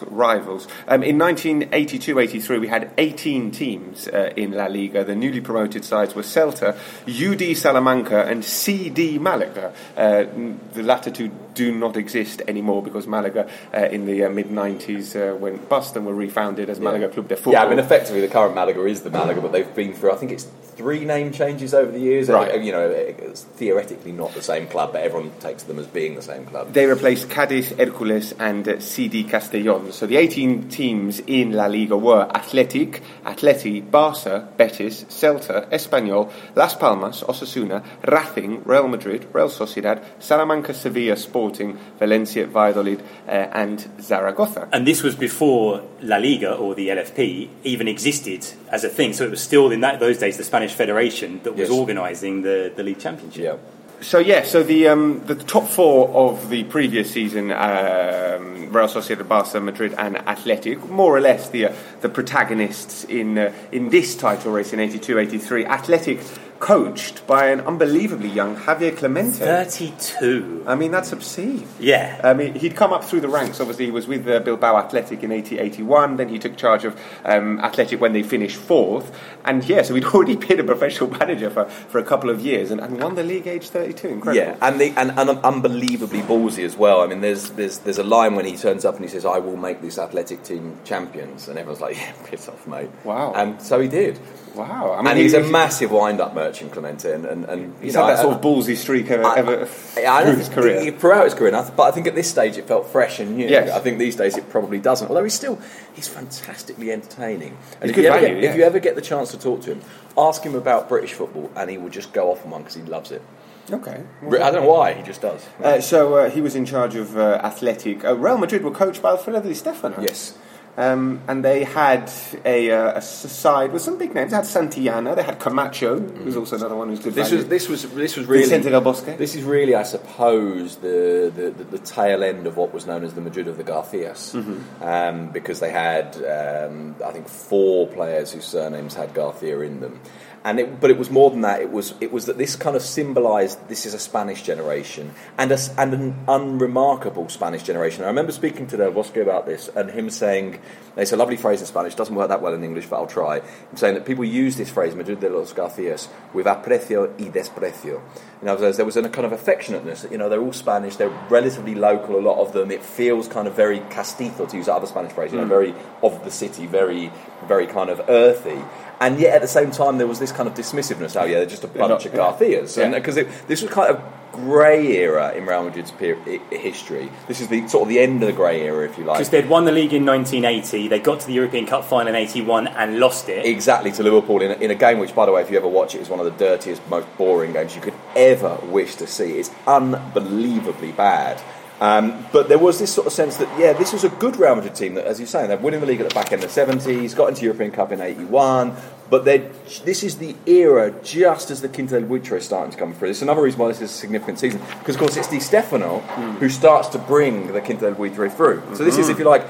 Rivals. 0.03 0.69
Um, 0.89 1.03
in 1.03 1.19
1982-83, 1.19 2.61
we 2.61 2.69
had 2.69 2.91
18 2.99 3.51
teams 3.51 4.09
uh, 4.09 4.33
in 4.37 4.53
La 4.53 4.67
Liga. 4.67 5.05
The 5.05 5.15
newly 5.15 5.41
promoted 5.41 5.85
sides 5.85 6.15
were 6.15 6.23
Celta, 6.23 6.77
UD 7.07 7.57
Salamanca, 7.57 8.25
and 8.27 8.45
CD 8.45 9.19
Malaga. 9.19 9.73
Uh, 9.97 10.25
the 10.73 10.83
latter 10.83 11.11
two 11.11 11.31
do 11.55 11.73
not 11.73 11.97
exist 11.97 12.43
anymore 12.47 12.83
because 12.83 13.07
Malaga, 13.07 13.49
uh, 13.75 13.79
in 13.87 14.07
the 14.07 14.25
uh, 14.25 14.31
mid 14.31 14.49
90s, 14.49 15.17
uh, 15.17 15.35
went 15.37 15.69
bust 15.69 15.97
and 15.97 16.07
were 16.07 16.15
refounded 16.15 16.71
as 16.71 16.79
Malaga 16.79 17.09
Club 17.09 17.29
de 17.29 17.37
Football. 17.37 17.55
Yeah, 17.55 17.65
I 17.65 17.69
mean, 17.69 17.79
effectively, 17.79 18.21
the 18.21 18.29
current 18.29 18.55
Malaga 18.55 18.85
is 18.85 19.03
the 19.03 19.11
Malaga, 19.11 19.41
but 19.41 19.53
they've 19.53 19.75
been 19.75 19.95
through, 19.95 20.13
I 20.13 20.17
think 20.17 20.33
it's 20.33 20.45
three 20.77 21.05
name 21.05 21.33
changes 21.33 21.73
over 21.75 21.91
the 21.91 21.99
years. 21.99 22.29
Right. 22.29 22.63
You 22.63 22.73
know, 22.73 22.89
it's 22.89 23.43
theoretically 23.43 24.13
not 24.13 24.35
the 24.35 24.43
same 24.43 24.67
club, 24.67 24.93
but 24.93 25.03
everyone 25.03 25.33
takes 25.41 25.63
them 25.65 25.79
as 25.79 25.87
being 25.87 26.15
the 26.15 26.23
same 26.23 26.45
club. 26.47 26.73
They 26.73 26.87
replaced 26.87 27.31
Cadiz, 27.31 27.71
Hércules, 27.71 28.35
and 28.39 28.69
uh, 28.69 28.81
CD 28.81 29.25
Castellón. 29.25 29.76
So 29.93 30.07
the 30.07 30.17
18 30.17 30.69
teams 30.69 31.21
in 31.27 31.53
La 31.53 31.67
Liga 31.67 31.97
were 31.97 32.29
Athletic, 32.35 33.03
Atleti, 33.25 33.83
Barça, 33.83 34.47
Betis, 34.57 35.05
Celta, 35.09 35.69
Espanyol, 35.71 36.31
Las 36.55 36.75
Palmas, 36.77 37.23
Osasuna, 37.23 37.83
Racing, 38.07 38.63
Real 38.65 38.89
Madrid, 38.89 39.27
Real 39.33 39.49
Sociedad, 39.49 40.03
Salamanca, 40.19 40.73
Sevilla, 40.75 41.17
Sporting, 41.17 41.77
Valencia, 41.99 42.47
Valladolid, 42.47 43.01
uh, 43.29 43.31
and 43.31 43.89
Zaragoza. 44.01 44.69
And 44.73 44.87
this 44.87 45.03
was 45.03 45.15
before 45.15 45.83
La 46.03 46.17
Liga 46.17 46.55
or 46.55 46.75
the 46.75 46.89
LFP 46.89 47.49
even 47.65 47.89
existed 47.89 48.45
as 48.71 48.85
a 48.85 48.89
thing. 48.89 49.13
So 49.13 49.25
it 49.25 49.31
was 49.31 49.41
still 49.41 49.71
in 49.71 49.81
that, 49.81 50.01
those 50.01 50.19
days 50.19 50.37
the 50.37 50.45
Spanish 50.45 50.73
Federation 50.73 51.41
that 51.45 51.53
was 51.53 51.69
Yes. 51.69 51.79
organising 51.79 52.43
the, 52.43 52.73
the 52.75 52.83
league 52.83 52.99
championship. 52.99 53.45
Yeah. 53.45 53.57
So 54.03 54.19
yeah, 54.19 54.45
so 54.45 54.63
the 54.63 54.89
um, 54.89 55.25
the 55.27 55.35
top 55.35 55.67
four 55.67 56.09
of 56.11 56.51
the 56.51 56.65
previous 56.65 57.11
season, 57.11 57.51
um, 57.51 58.71
Real 58.71 58.89
Sociedad, 58.89 59.27
Barca, 59.27 59.59
Madrid, 59.59 59.95
and 59.97 60.19
Athletic, 60.19 60.87
more 60.91 61.17
or 61.17 61.21
less 61.21 61.49
the 61.49 61.67
uh, 61.67 61.75
the 62.03 62.11
protagonists 62.11 63.05
in 63.05 63.39
uh, 63.39 63.53
in 63.73 63.89
this 63.89 64.15
title 64.15 64.53
race 64.53 64.75
in 64.75 64.81
82-83. 64.81 65.65
Athletic, 65.65 66.21
coached 66.59 67.27
by 67.27 67.47
an 67.49 67.61
unbelievably 67.61 68.29
young 68.29 68.57
Javier 68.57 68.97
Clemente. 68.97 69.39
32. 69.39 70.65
I 70.67 70.75
mean, 70.75 70.91
that's 70.91 71.13
obscene. 71.13 71.67
Yeah. 71.79 72.21
I 72.23 72.35
mean, 72.35 72.55
he'd 72.55 72.77
come 72.77 72.93
up 72.93 73.05
through 73.05 73.21
the 73.21 73.29
ranks. 73.29 73.61
Obviously, 73.61 73.87
he 73.87 73.91
was 73.91 74.07
with 74.07 74.27
uh, 74.29 74.41
Bilbao 74.41 74.77
Athletic 74.77 75.23
in 75.23 75.33
80 75.33 75.59
81. 75.59 76.17
Then 76.17 76.29
he 76.29 76.39
took 76.39 76.57
charge 76.57 76.85
of 76.85 76.99
um, 77.25 77.61
Athletic 77.61 78.01
when 78.01 78.13
they 78.13 78.23
finished 78.23 78.57
fourth. 78.57 79.17
And 79.45 79.65
yeah, 79.69 79.83
so 79.83 79.95
he'd 79.95 80.05
already 80.15 80.37
been 80.37 80.61
a 80.61 80.65
professional 80.65 81.11
manager 81.11 81.51
for, 81.51 81.67
for 81.67 81.99
a 81.99 82.05
couple 82.05 82.31
of 82.31 82.41
years 82.41 82.71
and, 82.71 82.81
and 82.81 83.01
won 83.01 83.15
the 83.15 83.23
league 83.23 83.47
age 83.47 83.69
32. 83.69 84.09
Incredible. 84.09 84.35
Yeah, 84.35 84.57
and, 84.63 84.81
the, 84.81 84.93
and, 84.97 85.11
and 85.19 85.31
unbelievably 85.31 86.23
ballsy 86.23 86.65
as 86.65 86.77
well. 86.77 87.03
I 87.03 87.07
mean, 87.07 87.21
there's, 87.21 87.51
there's, 87.51 87.79
there's 87.79 87.99
a 87.99 88.05
line 88.05 88.35
when 88.35 88.47
he 88.47 88.57
turns 88.57 88.85
up 88.85 88.97
and 88.97 89.05
he 89.05 89.11
says, 89.11 89.25
I 89.25 89.39
will 89.39 89.57
make 89.57 89.83
this 89.83 89.99
athletic 89.99 90.43
team 90.43 90.79
champions. 90.85 91.49
And 91.49 91.59
everyone's 91.59 91.81
like, 91.81 91.97
yeah, 92.01 92.13
piss 92.25 92.49
off, 92.49 92.67
mate. 92.67 92.91
Wow. 93.05 93.33
And 93.35 93.61
so 93.61 93.81
he 93.81 93.89
did. 93.89 94.19
Wow. 94.57 94.93
I 94.95 94.99
mean, 94.99 95.07
and 95.09 95.19
he's 95.19 95.33
he- 95.33 95.39
a 95.39 95.43
massive 95.45 95.91
wind 95.91 96.21
up 96.21 96.35
merchant, 96.35 96.73
Clemente. 96.73 97.13
And, 97.13 97.25
and, 97.27 97.45
and 97.45 97.75
He's 97.83 97.95
know, 97.95 98.07
had 98.07 98.15
that 98.15 98.19
I- 98.21 98.23
sort 98.23 98.35
of 98.37 98.41
ballsy 98.41 98.77
streak 98.77 99.11
ever, 99.11 99.25
I- 99.25 99.37
ever 99.37 99.63
I 99.63 100.23
through 100.25 100.37
his 100.37 100.49
think- 100.49 100.53
career. 100.61 100.93
throughout 100.93 101.25
his 101.25 101.35
career, 101.35 101.49
and 101.49 101.57
I 101.57 101.63
th- 101.63 101.77
but 101.77 101.83
I 101.85 101.91
think 101.91 102.07
at 102.07 102.15
this 102.15 102.29
stage 102.31 102.57
it 102.57 102.67
felt 102.67 102.87
fresh 102.89 103.21
and 103.21 103.37
new. 103.37 103.47
Yes. 103.47 103.71
I 103.71 103.81
think 103.81 103.99
these 103.99 104.17
days 104.17 104.37
it 104.37 104.49
probably 104.49 104.79
doesn't. 104.79 105.09
Although 105.09 105.25
he's 105.25 105.35
still 105.35 105.59
he's 105.95 106.09
fantastically 106.09 106.91
entertaining. 106.91 107.57
And 107.81 107.91
if 107.91 107.97
you, 107.97 108.05
ever 108.09 108.19
value, 108.21 108.35
get, 108.35 108.43
yeah. 108.45 108.51
if 108.51 108.57
you 108.57 108.63
ever 108.65 108.79
get 108.79 108.95
the 108.97 109.03
chance 109.03 109.31
to 109.33 109.39
talk 109.39 109.61
to 109.63 109.73
him, 109.73 109.81
ask 110.19 110.43
him 110.43 110.55
about 110.55 110.89
British 110.89 111.13
football, 111.13 111.51
and 111.55 111.71
he 111.71 111.79
will 111.79 111.91
just 111.91 112.13
go 112.13 112.31
off 112.33 112.45
on 112.45 112.51
one 112.51 112.63
because 112.63 112.75
he 112.77 112.83
loves 112.83 113.11
it. 113.13 113.23
Okay. 113.71 114.01
Re- 114.23 114.41
I 114.41 114.51
don't 114.53 114.63
know 114.63 114.69
why 114.71 114.93
he 114.93 115.03
just 115.03 115.21
does. 115.21 115.45
Uh, 115.63 115.81
so 115.81 116.15
uh, 116.15 116.31
he 116.31 116.41
was 116.41 116.55
in 116.55 116.65
charge 116.65 116.95
of 116.95 117.17
uh, 117.19 117.41
Athletic. 117.43 118.05
Uh, 118.05 118.15
Real 118.15 118.39
Madrid 118.39 118.63
were 118.63 118.71
coached 118.71 119.03
by 119.03 119.11
Alfredo 119.11 119.41
Di 119.41 119.55
Stefano. 119.55 120.01
yes. 120.01 120.39
Um, 120.79 121.23
and 121.27 121.43
they 121.43 121.65
had 121.65 122.13
a, 122.45 122.71
uh, 122.71 122.99
a 122.99 123.01
side 123.01 123.73
with 123.73 123.81
some 123.81 123.97
big 123.97 124.15
names. 124.15 124.31
They 124.31 124.37
had 124.37 124.45
Santillana, 124.45 125.17
they 125.17 125.23
had 125.23 125.41
Camacho, 125.41 125.99
who's 125.99 126.37
also 126.37 126.57
another 126.57 126.75
one 126.77 126.91
who's 126.91 127.01
good 127.01 127.15
This 127.15 127.29
value. 127.31 127.45
was 127.45 127.49
this 127.49 127.69
was 127.71 127.83
this 127.95 128.15
was 128.17 128.27
really 128.27 128.43
Vicente 128.43 128.69
del 128.69 128.83
Bosque. 128.83 129.17
This 129.17 129.35
is 129.35 129.43
really, 129.43 129.75
I 129.75 129.85
suppose, 129.85 130.77
the, 130.77 131.33
the, 131.35 131.51
the, 131.51 131.65
the 131.65 131.79
tail 131.79 132.23
end 132.23 132.47
of 132.47 132.59
what 132.59 132.75
was 132.75 132.87
known 132.87 133.05
as 133.05 133.15
the 133.15 133.23
Madrid 133.23 133.49
of 133.49 133.57
the 133.57 133.63
Garcias, 133.65 134.35
Mm-hmm. 134.35 134.83
um, 134.83 135.29
because 135.33 135.61
they 135.61 135.71
had, 135.71 136.15
um, 136.17 136.95
I 137.03 137.11
think, 137.11 137.27
four 137.29 137.87
players 137.87 138.33
whose 138.33 138.45
surnames 138.45 138.95
had 138.95 139.15
Garcia 139.15 139.61
in 139.61 139.81
them. 139.81 139.99
And 140.47 140.61
it, 140.61 140.81
but 140.81 140.91
it 140.91 140.97
was 140.97 141.11
more 141.11 141.29
than 141.29 141.41
that. 141.41 141.61
It 141.61 141.73
was 141.73 141.95
it 142.01 142.13
was 142.13 142.27
that 142.27 142.39
this 142.39 142.55
kind 142.55 142.77
of 142.77 142.83
symbolised 142.83 143.69
this 143.69 143.85
is 143.85 143.95
a 143.95 143.99
Spanish 143.99 144.43
generation 144.43 145.13
and 145.37 145.51
a, 145.51 145.59
and 145.77 145.93
an 145.93 146.15
unremarkable 146.29 147.29
Spanish 147.29 147.65
generation. 147.65 148.05
I 148.05 148.07
remember 148.07 148.31
speaking 148.31 148.69
to 148.69 148.77
Del 148.77 148.93
Bosque 148.93 149.17
about 149.17 149.47
this 149.47 149.67
and 149.75 149.91
him 149.91 150.09
saying 150.09 150.61
it's 150.97 151.11
a 151.11 151.17
lovely 151.17 151.37
phrase 151.37 151.61
in 151.63 151.67
Spanish. 151.67 151.97
Doesn't 151.97 152.15
work 152.15 152.29
that 152.29 152.43
well 152.43 152.55
in 152.55 152.63
English, 152.63 152.87
but 152.87 152.95
I'll 152.95 153.09
try. 153.09 153.39
I'm 153.39 153.77
saying 153.77 153.95
that 153.95 154.07
people 154.07 154.25
use 154.25 154.57
this 154.57 154.71
phrase 154.71 154.95
Madrid 154.95 155.19
de 155.19 155.29
los 155.29 155.53
Garcias 155.53 156.09
with 156.33 156.47
aprecio 156.47 157.19
y 157.19 157.29
desprecio. 157.29 158.01
In 158.41 158.47
other 158.47 158.67
words, 158.67 158.77
there 158.77 158.87
was 158.87 158.97
a 158.97 159.09
kind 159.09 159.27
of 159.27 159.33
affectionateness. 159.33 160.09
You 160.13 160.19
know, 160.19 160.29
they're 160.29 160.41
all 160.41 160.53
Spanish. 160.53 160.95
They're 160.95 161.27
relatively 161.29 161.75
local. 161.75 162.21
A 162.21 162.23
lot 162.23 162.39
of 162.39 162.53
them. 162.53 162.71
It 162.71 162.85
feels 162.85 163.27
kind 163.27 163.49
of 163.49 163.57
very 163.57 163.81
castizo 163.81 164.49
to 164.49 164.57
use 164.57 164.67
that 164.67 164.75
other 164.75 164.87
Spanish 164.87 165.11
phrase. 165.11 165.33
You 165.33 165.39
know, 165.39 165.45
mm. 165.47 165.49
very 165.49 165.75
of 166.05 166.23
the 166.23 166.31
city, 166.31 166.67
very 166.67 167.11
very 167.49 167.67
kind 167.67 167.91
of 167.91 168.01
earthy. 168.09 168.63
And 169.01 169.21
yet, 169.21 169.35
at 169.35 169.43
the 169.43 169.49
same 169.49 169.71
time, 169.71 169.99
there 169.99 170.07
was 170.07 170.19
this 170.19 170.33
kind 170.33 170.49
of 170.49 170.55
dismissiveness. 170.55 171.21
Oh, 171.21 171.25
yeah, 171.25 171.39
they're 171.39 171.47
just 171.47 171.65
a 171.65 171.69
bunch 171.69 172.05
not- 172.05 172.07
of 172.07 172.13
Garcias, 172.15 172.77
yeah. 172.77 172.85
and 172.85 172.95
uh, 172.95 172.99
because 172.99 173.15
this 173.15 173.63
was 173.63 173.71
kind 173.71 173.91
of 173.95 174.03
grey 174.33 174.99
era 174.99 175.33
in 175.33 175.47
Real 175.47 175.65
Madrid's 175.65 175.91
per- 175.91 176.15
history. 176.51 177.11
This 177.27 177.41
is 177.41 177.49
the 177.49 177.67
sort 177.69 177.83
of 177.83 177.89
the 177.89 177.99
end 177.99 178.23
of 178.23 178.27
the 178.27 178.33
grey 178.33 178.63
era, 178.63 178.87
if 178.87 178.99
you 178.99 179.05
like. 179.05 179.19
Because 179.19 179.31
they'd 179.31 179.49
won 179.49 179.65
the 179.65 179.73
league 179.73 179.95
in 179.95 180.05
1980, 180.05 180.89
they 180.89 180.99
got 180.99 181.21
to 181.21 181.27
the 181.27 181.33
European 181.33 181.67
Cup 181.67 181.85
final 181.85 182.09
in 182.09 182.15
81 182.15 182.69
and 182.69 182.99
lost 182.99 183.29
it. 183.29 183.47
Exactly 183.47 183.93
to 183.93 184.03
Liverpool 184.03 184.43
in 184.43 184.51
a, 184.51 184.55
in 184.55 184.71
a 184.71 184.75
game 184.75 184.99
which, 184.99 185.15
by 185.15 185.27
the 185.27 185.33
way, 185.33 185.41
if 185.41 185.51
you 185.51 185.57
ever 185.57 185.69
watch 185.69 185.95
it, 185.95 186.01
is 186.01 186.09
one 186.09 186.21
of 186.21 186.27
the 186.27 186.33
dirtiest, 186.33 186.87
most 186.89 187.07
boring 187.17 187.53
games 187.53 187.75
you 187.75 187.81
could 187.81 187.95
ever 188.15 188.57
wish 188.65 188.97
to 188.97 189.07
see. 189.07 189.39
It's 189.39 189.51
unbelievably 189.67 190.93
bad. 190.93 191.41
Um, 191.81 192.27
but 192.33 192.49
there 192.49 192.59
was 192.59 192.79
this 192.79 192.93
sort 192.93 193.07
of 193.07 193.13
sense 193.13 193.37
that, 193.37 193.59
yeah, 193.59 193.73
this 193.75 193.93
was 193.93 194.03
a 194.03 194.09
good 194.09 194.37
Real 194.37 194.55
Madrid 194.55 194.75
team 194.75 194.95
that, 194.95 195.05
as 195.05 195.19
you're 195.21 195.27
saying, 195.27 195.49
they're 195.49 195.59
winning 195.59 195.81
the 195.81 195.87
league 195.87 196.01
at 196.01 196.09
the 196.09 196.15
back 196.15 196.33
end 196.33 196.43
of 196.43 196.55
the 196.55 196.61
70s, 196.61 197.15
got 197.15 197.29
into 197.29 197.43
European 197.43 197.71
Cup 197.71 197.93
in 197.93 198.01
81, 198.01 198.75
but 199.11 199.25
this 199.25 200.03
is 200.03 200.19
the 200.19 200.35
era 200.47 200.93
just 201.03 201.51
as 201.51 201.61
the 201.61 201.69
Quinta 201.69 202.01
del 202.01 202.09
Buitre 202.09 202.39
is 202.39 202.45
starting 202.45 202.73
to 202.73 202.79
come 202.79 202.95
through. 202.95 203.11
It's 203.11 203.23
another 203.23 203.43
reason 203.43 203.61
why 203.61 203.69
this 203.69 203.83
is 203.83 203.91
a 203.91 203.95
significant 203.95 204.39
season, 204.39 204.61
because, 204.79 204.97
of 204.97 205.01
course, 205.01 205.17
it's 205.17 205.29
Di 205.29 205.39
Stefano 205.39 205.99
who 206.41 206.49
starts 206.49 206.89
to 206.89 206.99
bring 206.99 207.53
the 207.53 207.61
Quinta 207.61 207.83
del 207.91 207.95
Buitre 207.95 208.31
through. 208.31 208.63
So 208.75 208.85
this 208.85 208.97
is, 208.99 209.09
if 209.09 209.19
you 209.19 209.25
like, 209.25 209.47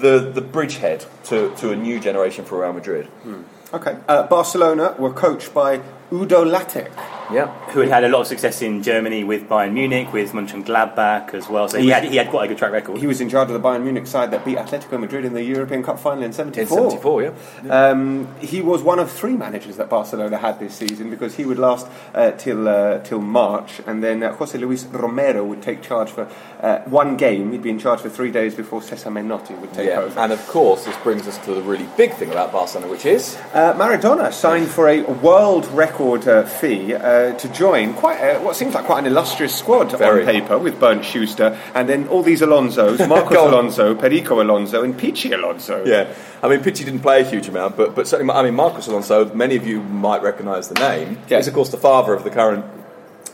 the, 0.00 0.30
the 0.34 0.40
bridgehead 0.40 1.04
to, 1.24 1.54
to 1.56 1.72
a 1.72 1.76
new 1.76 2.00
generation 2.00 2.44
for 2.44 2.60
Real 2.60 2.72
Madrid. 2.72 3.08
Okay. 3.72 3.96
Uh, 4.08 4.26
Barcelona 4.26 4.94
were 4.98 5.12
coached 5.12 5.52
by 5.52 5.82
Udo 6.12 6.44
Lattek. 6.44 6.90
Yeah. 7.32 7.46
Who 7.72 7.80
had 7.80 7.88
had 7.90 8.04
a 8.04 8.08
lot 8.08 8.20
of 8.22 8.26
success 8.26 8.62
in 8.62 8.82
Germany 8.82 9.24
with 9.24 9.48
Bayern 9.48 9.72
Munich, 9.72 10.12
with 10.12 10.32
Mönchengladbach 10.32 11.34
as 11.34 11.48
well. 11.48 11.68
So 11.68 11.78
he 11.78 11.88
had, 11.88 12.04
he 12.04 12.16
had 12.16 12.28
quite 12.30 12.44
a 12.44 12.48
good 12.48 12.58
track 12.58 12.72
record. 12.72 12.98
He 12.98 13.06
was 13.06 13.20
in 13.20 13.28
charge 13.28 13.48
of 13.50 13.60
the 13.60 13.68
Bayern 13.68 13.82
Munich 13.82 14.06
side 14.06 14.30
that 14.30 14.44
beat 14.44 14.56
Atletico 14.58 14.98
Madrid 15.00 15.24
in 15.24 15.34
the 15.34 15.42
European 15.42 15.82
Cup 15.82 15.98
final 15.98 16.22
in 16.22 16.32
74. 16.32 16.62
In 16.62 16.90
74, 16.90 17.22
yeah. 17.22 17.30
Um, 17.90 18.28
he 18.40 18.60
was 18.62 18.82
one 18.82 18.98
of 18.98 19.10
three 19.10 19.36
managers 19.36 19.76
that 19.76 19.88
Barcelona 19.90 20.38
had 20.38 20.58
this 20.60 20.74
season 20.74 21.10
because 21.10 21.34
he 21.34 21.44
would 21.44 21.58
last 21.58 21.86
uh, 22.14 22.30
till 22.32 22.68
uh, 22.68 22.98
till 23.00 23.20
March, 23.20 23.80
and 23.86 24.02
then 24.02 24.22
uh, 24.22 24.32
Jose 24.34 24.56
Luis 24.58 24.84
Romero 24.84 25.44
would 25.44 25.62
take 25.62 25.82
charge 25.82 26.10
for 26.10 26.28
uh, 26.60 26.78
one 26.82 27.16
game. 27.16 27.52
He'd 27.52 27.62
be 27.62 27.70
in 27.70 27.78
charge 27.78 28.00
for 28.00 28.08
three 28.08 28.30
days 28.30 28.54
before 28.54 28.82
Cesar 28.82 29.10
Menotti 29.10 29.58
would 29.60 29.72
take 29.72 29.88
Yeah, 29.88 30.00
over. 30.00 30.18
and 30.20 30.32
of 30.32 30.46
course, 30.46 30.84
this 30.84 30.96
brings 30.98 31.26
us 31.26 31.38
to 31.44 31.54
the 31.54 31.62
really 31.62 31.86
big 31.96 32.14
thing 32.14 32.30
about 32.30 32.52
Barcelona, 32.52 32.90
which 32.90 33.04
is 33.06 33.36
Uh, 33.52 33.72
Maradona 33.74 34.32
signed 34.32 34.68
for 34.68 34.88
a 34.88 35.02
world 35.02 35.66
record 35.72 36.26
uh, 36.28 36.44
fee 36.44 36.94
uh, 37.16 37.32
to 37.38 37.48
join 37.52 37.94
quite 37.94 38.18
a, 38.20 38.38
what 38.40 38.56
seems 38.56 38.74
like 38.74 38.84
quite 38.84 38.98
an 39.00 39.06
illustrious 39.06 39.54
squad 39.54 39.96
Very. 39.98 40.20
on 40.20 40.26
paper 40.26 40.58
with 40.58 40.78
Bernd 40.78 41.04
Schuster 41.04 41.58
and 41.74 41.88
then 41.88 42.08
all 42.08 42.22
these 42.22 42.40
Alonsos, 42.42 43.06
Marcos. 43.14 43.36
Alonso, 43.36 43.94
Perico 43.94 44.40
Alonso, 44.42 44.82
and 44.84 44.94
Pichi 44.98 45.32
Alonso. 45.32 45.84
yeah. 45.84 46.12
I 46.42 46.48
mean, 46.48 46.60
Pichi 46.60 46.84
didn't 46.84 47.00
play 47.00 47.22
a 47.22 47.24
huge 47.24 47.48
amount, 47.48 47.76
but 47.76 47.94
but 47.94 48.06
certainly, 48.06 48.32
I 48.34 48.42
mean, 48.42 48.54
Marcos 48.54 48.86
Alonso. 48.86 49.32
Many 49.34 49.56
of 49.56 49.66
you 49.66 49.80
might 49.82 50.22
recognise 50.22 50.68
the 50.68 50.74
name. 50.74 51.18
Yeah. 51.28 51.38
He's 51.38 51.48
of 51.48 51.54
course 51.54 51.70
the 51.70 51.78
father 51.78 52.12
of 52.14 52.24
the 52.24 52.30
current 52.30 52.64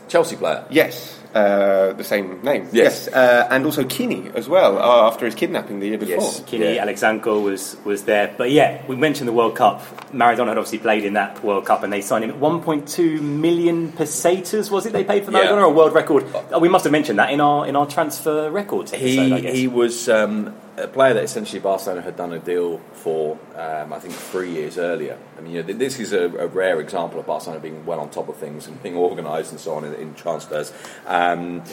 Chelsea 0.07 0.35
player. 0.35 0.63
Yes. 0.69 1.19
Uh, 1.33 1.93
the 1.93 2.03
same 2.03 2.41
name. 2.43 2.67
Yes. 2.71 3.07
Uh, 3.07 3.47
and 3.49 3.65
also 3.65 3.83
Quini 3.83 4.33
as 4.35 4.47
well, 4.47 4.77
uh, 4.77 5.07
after 5.07 5.25
his 5.25 5.33
kidnapping 5.33 5.79
the 5.79 5.87
year 5.87 5.97
before. 5.97 6.15
Yes. 6.15 6.41
Quini 6.41 6.75
Yeah. 6.75 6.85
Alexanko 6.85 7.41
was, 7.43 7.75
was 7.83 8.03
there. 8.03 8.33
But 8.37 8.51
yeah, 8.51 8.83
we 8.87 8.95
mentioned 8.95 9.27
the 9.27 9.33
World 9.33 9.55
Cup. 9.55 9.81
Maradona 10.13 10.49
had 10.49 10.57
obviously 10.59 10.77
played 10.77 11.05
in 11.05 11.13
that 11.13 11.43
World 11.43 11.65
Cup 11.65 11.81
and 11.81 11.91
they 11.91 12.01
signed 12.01 12.23
him 12.23 12.29
at 12.29 12.39
1.2 12.39 13.19
million 13.21 13.91
pesetas, 13.93 14.69
was 14.69 14.85
it? 14.85 14.93
They 14.93 15.03
paid 15.03 15.25
for 15.25 15.31
Yeah. 15.31 15.45
Maradona, 15.47 15.63
a 15.65 15.69
world 15.69 15.93
record. 15.95 16.25
Oh, 16.51 16.59
we 16.59 16.69
must 16.69 16.83
have 16.83 16.91
mentioned 16.91 17.17
that 17.17 17.31
in 17.31 17.41
our 17.41 17.65
in 17.65 17.75
our 17.75 17.87
transfer 17.87 18.51
records 18.51 18.93
episode, 18.93 19.07
He 19.07 19.33
I 19.33 19.39
guess. 19.39 19.55
he 19.55 19.67
was 19.67 20.07
um, 20.09 20.53
a 20.77 20.87
player 20.87 21.13
that 21.13 21.23
essentially 21.23 21.59
Barcelona 21.59 22.01
had 22.01 22.15
done 22.15 22.33
a 22.33 22.39
deal 22.39 22.79
for. 22.93 23.37
Um, 23.55 23.93
I 23.93 23.99
think 23.99 24.13
three 24.13 24.51
years 24.51 24.77
earlier. 24.77 25.17
I 25.37 25.41
mean, 25.41 25.53
you 25.53 25.63
know, 25.63 25.73
this 25.73 25.99
is 25.99 26.13
a, 26.13 26.25
a 26.25 26.47
rare 26.47 26.79
example 26.79 27.19
of 27.19 27.25
Barcelona 27.25 27.59
being 27.59 27.85
well 27.85 27.99
on 27.99 28.09
top 28.09 28.29
of 28.29 28.37
things 28.37 28.67
and 28.67 28.81
being 28.81 28.97
organised 28.97 29.51
and 29.51 29.59
so 29.59 29.75
on 29.75 29.85
in, 29.85 29.93
in 29.95 30.13
transfers. 30.15 30.73
Um, 31.05 31.63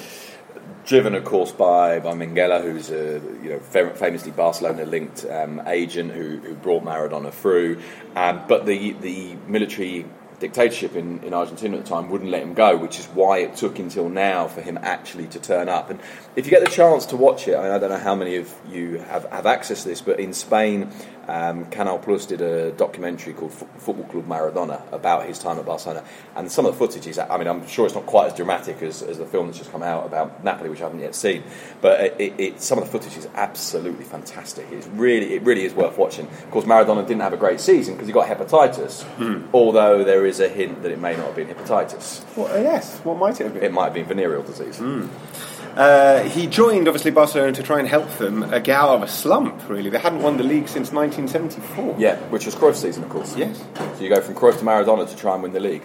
driven, 0.84 1.14
of 1.14 1.24
course, 1.24 1.52
by 1.52 2.00
by 2.00 2.12
Minguella, 2.12 2.62
who's 2.62 2.90
a 2.90 3.20
you 3.42 3.50
know 3.50 3.60
famously 3.60 4.32
Barcelona-linked 4.32 5.24
um, 5.26 5.62
agent 5.66 6.12
who, 6.12 6.38
who 6.38 6.54
brought 6.54 6.84
Maradona 6.84 7.32
through. 7.32 7.80
Um, 8.16 8.42
but 8.48 8.66
the 8.66 8.92
the 8.92 9.36
military 9.46 10.04
dictatorship 10.40 10.96
in, 10.96 11.22
in 11.22 11.32
Argentina 11.32 11.76
at 11.76 11.84
the 11.84 11.88
time 11.88 12.10
wouldn't 12.10 12.30
let 12.30 12.42
him 12.42 12.54
go, 12.54 12.76
which 12.76 12.98
is 12.98 13.06
why 13.06 13.38
it 13.38 13.54
took 13.54 13.78
until 13.78 14.08
now 14.08 14.48
for 14.48 14.62
him 14.62 14.78
actually 14.82 15.26
to 15.28 15.38
turn 15.38 15.68
up. 15.68 15.90
And 15.90 16.00
if 16.34 16.46
you 16.46 16.50
get 16.50 16.64
the 16.64 16.70
chance 16.70 17.06
to 17.06 17.16
watch 17.16 17.46
it, 17.46 17.54
I, 17.54 17.62
mean, 17.62 17.70
I 17.70 17.78
don't 17.78 17.90
know 17.90 17.98
how 17.98 18.14
many 18.14 18.36
of 18.36 18.52
you 18.68 18.98
have, 18.98 19.26
have 19.26 19.46
access 19.46 19.84
to 19.84 19.90
this, 19.90 20.00
but 20.00 20.18
in 20.18 20.32
Spain, 20.32 20.90
um, 21.30 21.66
Canal 21.66 21.98
Plus 21.98 22.26
did 22.26 22.40
a 22.42 22.72
documentary 22.72 23.32
called 23.32 23.52
F- 23.52 23.64
Football 23.82 24.06
Club 24.06 24.26
Maradona 24.26 24.82
about 24.92 25.26
his 25.26 25.38
time 25.38 25.58
at 25.58 25.64
Barcelona. 25.66 26.04
And 26.34 26.50
some 26.50 26.66
of 26.66 26.72
the 26.72 26.78
footage 26.78 27.06
is, 27.06 27.18
I 27.18 27.36
mean, 27.38 27.46
I'm 27.46 27.66
sure 27.66 27.86
it's 27.86 27.94
not 27.94 28.06
quite 28.06 28.26
as 28.26 28.34
dramatic 28.34 28.82
as, 28.82 29.02
as 29.02 29.18
the 29.18 29.26
film 29.26 29.46
that's 29.46 29.58
just 29.58 29.70
come 29.70 29.82
out 29.82 30.06
about 30.06 30.42
Napoli, 30.42 30.68
which 30.70 30.80
I 30.80 30.84
haven't 30.84 31.00
yet 31.00 31.14
seen, 31.14 31.44
but 31.80 32.00
it, 32.00 32.16
it, 32.18 32.34
it, 32.38 32.60
some 32.62 32.78
of 32.78 32.84
the 32.84 32.90
footage 32.90 33.16
is 33.16 33.28
absolutely 33.34 34.04
fantastic. 34.04 34.66
It's 34.72 34.86
really, 34.88 35.34
it 35.34 35.42
really 35.42 35.64
is 35.64 35.72
worth 35.74 35.96
watching. 35.96 36.26
Of 36.26 36.50
course, 36.50 36.64
Maradona 36.64 37.06
didn't 37.06 37.22
have 37.22 37.32
a 37.32 37.36
great 37.38 37.60
season 37.60 37.94
because 37.94 38.08
he 38.08 38.12
got 38.12 38.26
hepatitis, 38.28 39.04
although 39.54 40.02
there 40.04 40.26
is 40.26 40.40
a 40.40 40.48
hint 40.48 40.82
that 40.82 40.90
it 40.90 40.98
may 40.98 41.16
not 41.16 41.26
have 41.26 41.36
been 41.36 41.48
hepatitis. 41.48 42.24
Well, 42.36 42.60
yes, 42.60 42.98
what 43.00 43.18
might 43.18 43.40
it 43.40 43.44
have 43.44 43.54
been? 43.54 43.62
It 43.62 43.72
might 43.72 43.84
have 43.84 43.94
been 43.94 44.06
venereal 44.06 44.42
disease. 44.42 44.80
Uh, 45.76 46.22
he 46.24 46.46
joined, 46.46 46.88
obviously, 46.88 47.10
Barcelona 47.10 47.52
to 47.52 47.62
try 47.62 47.78
and 47.78 47.88
help 47.88 48.08
them 48.18 48.42
uh, 48.42 48.58
get 48.58 48.76
out 48.76 48.90
of 48.90 49.02
a 49.02 49.08
slump, 49.08 49.68
really. 49.68 49.90
They 49.90 49.98
hadn't 49.98 50.22
won 50.22 50.36
the 50.36 50.44
league 50.44 50.68
since 50.68 50.92
1974. 50.92 51.96
Yeah, 51.98 52.16
which 52.30 52.46
was 52.46 52.54
Cruyff's 52.54 52.80
season, 52.80 53.04
of 53.04 53.10
course. 53.10 53.36
Yes. 53.36 53.62
So 53.96 54.02
you 54.02 54.08
go 54.08 54.20
from 54.20 54.34
Cruyff 54.34 54.58
to 54.58 54.64
Maradona 54.64 55.08
to 55.08 55.16
try 55.16 55.34
and 55.34 55.42
win 55.42 55.52
the 55.52 55.60
league. 55.60 55.82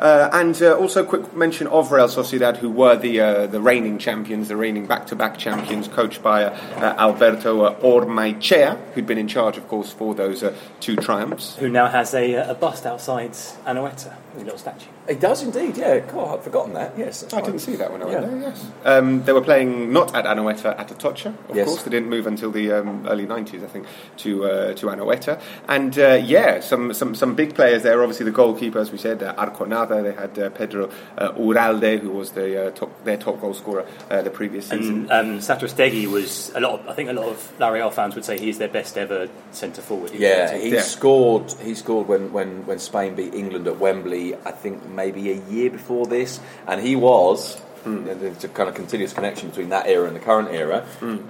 Uh, 0.00 0.30
and 0.32 0.60
uh, 0.62 0.76
also, 0.76 1.04
quick 1.04 1.34
mention 1.34 1.66
of 1.68 1.92
Real 1.92 2.08
Sociedad, 2.08 2.56
who 2.56 2.70
were 2.70 2.96
the 2.96 3.20
uh, 3.20 3.46
the 3.46 3.60
reigning 3.60 3.98
champions, 3.98 4.48
the 4.48 4.56
reigning 4.56 4.86
back-to-back 4.86 5.38
champions, 5.38 5.88
coached 5.88 6.22
by 6.22 6.44
uh, 6.44 6.50
uh, 6.76 6.94
Alberto 6.98 7.62
uh, 7.62 7.80
Ormaechea, 7.80 8.78
who'd 8.92 9.06
been 9.06 9.18
in 9.18 9.28
charge, 9.28 9.56
of 9.56 9.68
course, 9.68 9.92
for 9.92 10.14
those 10.14 10.42
uh, 10.42 10.54
two 10.80 10.96
triumphs. 10.96 11.56
Who 11.56 11.68
now 11.68 11.88
has 11.88 12.14
a, 12.14 12.34
a 12.34 12.54
bust 12.54 12.86
outside 12.86 13.32
Anoeta, 13.32 14.12
a 14.12 14.23
little 14.42 14.58
statue. 14.58 14.86
It 15.06 15.20
does 15.20 15.42
indeed, 15.42 15.76
yeah. 15.76 15.98
God, 16.00 16.38
I'd 16.38 16.44
forgotten 16.44 16.74
that. 16.74 16.96
Yes, 16.98 17.24
I 17.32 17.36
right. 17.36 17.44
didn't 17.44 17.60
see 17.60 17.76
that 17.76 17.92
when 17.92 18.02
I 18.02 18.06
went 18.06 18.20
Yeah. 18.22 18.26
there. 18.28 18.38
Yes, 18.40 18.66
um, 18.84 19.22
they 19.24 19.32
were 19.32 19.40
playing 19.42 19.92
not 19.92 20.14
at 20.14 20.24
Anoeta, 20.24 20.78
at 20.78 20.88
Atocha. 20.90 21.34
Of 21.48 21.56
Yes. 21.56 21.66
course, 21.68 21.82
they 21.82 21.90
didn't 21.90 22.08
move 22.08 22.26
until 22.26 22.50
the 22.50 22.72
um, 22.72 23.06
early 23.08 23.26
'90s, 23.26 23.62
I 23.62 23.66
think, 23.66 23.86
to 24.18 24.44
uh, 24.46 24.74
to 24.74 24.86
Anoeta. 24.86 25.40
And 25.68 25.98
uh, 25.98 26.20
yeah, 26.24 26.60
some, 26.60 26.92
some 26.94 27.14
some 27.14 27.34
big 27.34 27.54
players 27.54 27.82
there. 27.82 28.00
Obviously, 28.02 28.24
the 28.24 28.30
goalkeeper, 28.32 28.78
as 28.78 28.90
we 28.90 28.98
said, 28.98 29.22
uh, 29.22 29.34
Arconada. 29.34 30.02
They 30.02 30.12
had 30.12 30.38
uh, 30.38 30.50
Pedro 30.50 30.90
uh, 31.18 31.32
Uralde, 31.32 31.98
who 32.00 32.10
was 32.10 32.32
the 32.32 32.68
uh, 32.68 32.70
top, 32.70 33.04
their 33.04 33.16
top 33.16 33.40
goal 33.40 33.54
scorer 33.54 33.86
uh, 34.10 34.22
the 34.22 34.30
previous 34.30 34.66
season. 34.68 35.08
And 35.10 35.32
um, 35.34 35.38
Satrostegui 35.38 36.06
was 36.06 36.50
a 36.54 36.60
lot. 36.60 36.80
Of, 36.80 36.88
I 36.88 36.94
think 36.94 37.10
a 37.10 37.12
lot 37.12 37.26
of 37.26 37.52
La 37.60 37.68
Real 37.68 37.90
fans 37.90 38.14
would 38.14 38.24
say 38.24 38.38
he's 38.38 38.58
their 38.58 38.68
best 38.68 38.96
ever 38.98 39.28
centre 39.52 39.82
forward. 39.82 40.10
He 40.10 40.18
Yeah, 40.18 40.56
he 40.56 40.70
Yeah. 40.74 40.80
scored. 40.80 41.52
He 41.62 41.74
scored 41.74 42.08
when, 42.08 42.32
when, 42.32 42.66
when 42.66 42.78
Spain 42.78 43.14
beat 43.14 43.34
England 43.34 43.66
at 43.66 43.78
Wembley. 43.78 44.23
I 44.32 44.52
think 44.62 44.76
maybe 44.88 45.30
a 45.30 45.38
year 45.52 45.68
before 45.70 46.06
this, 46.06 46.40
and 46.66 46.80
he 46.80 46.96
was. 46.96 47.60
and 47.84 48.06
There's 48.06 48.44
a 48.44 48.48
kind 48.48 48.68
of 48.70 48.74
continuous 48.74 49.12
connection 49.12 49.50
between 49.50 49.68
that 49.68 49.86
era 49.86 50.06
and 50.08 50.16
the 50.16 50.24
current 50.30 50.48
era. 50.50 50.78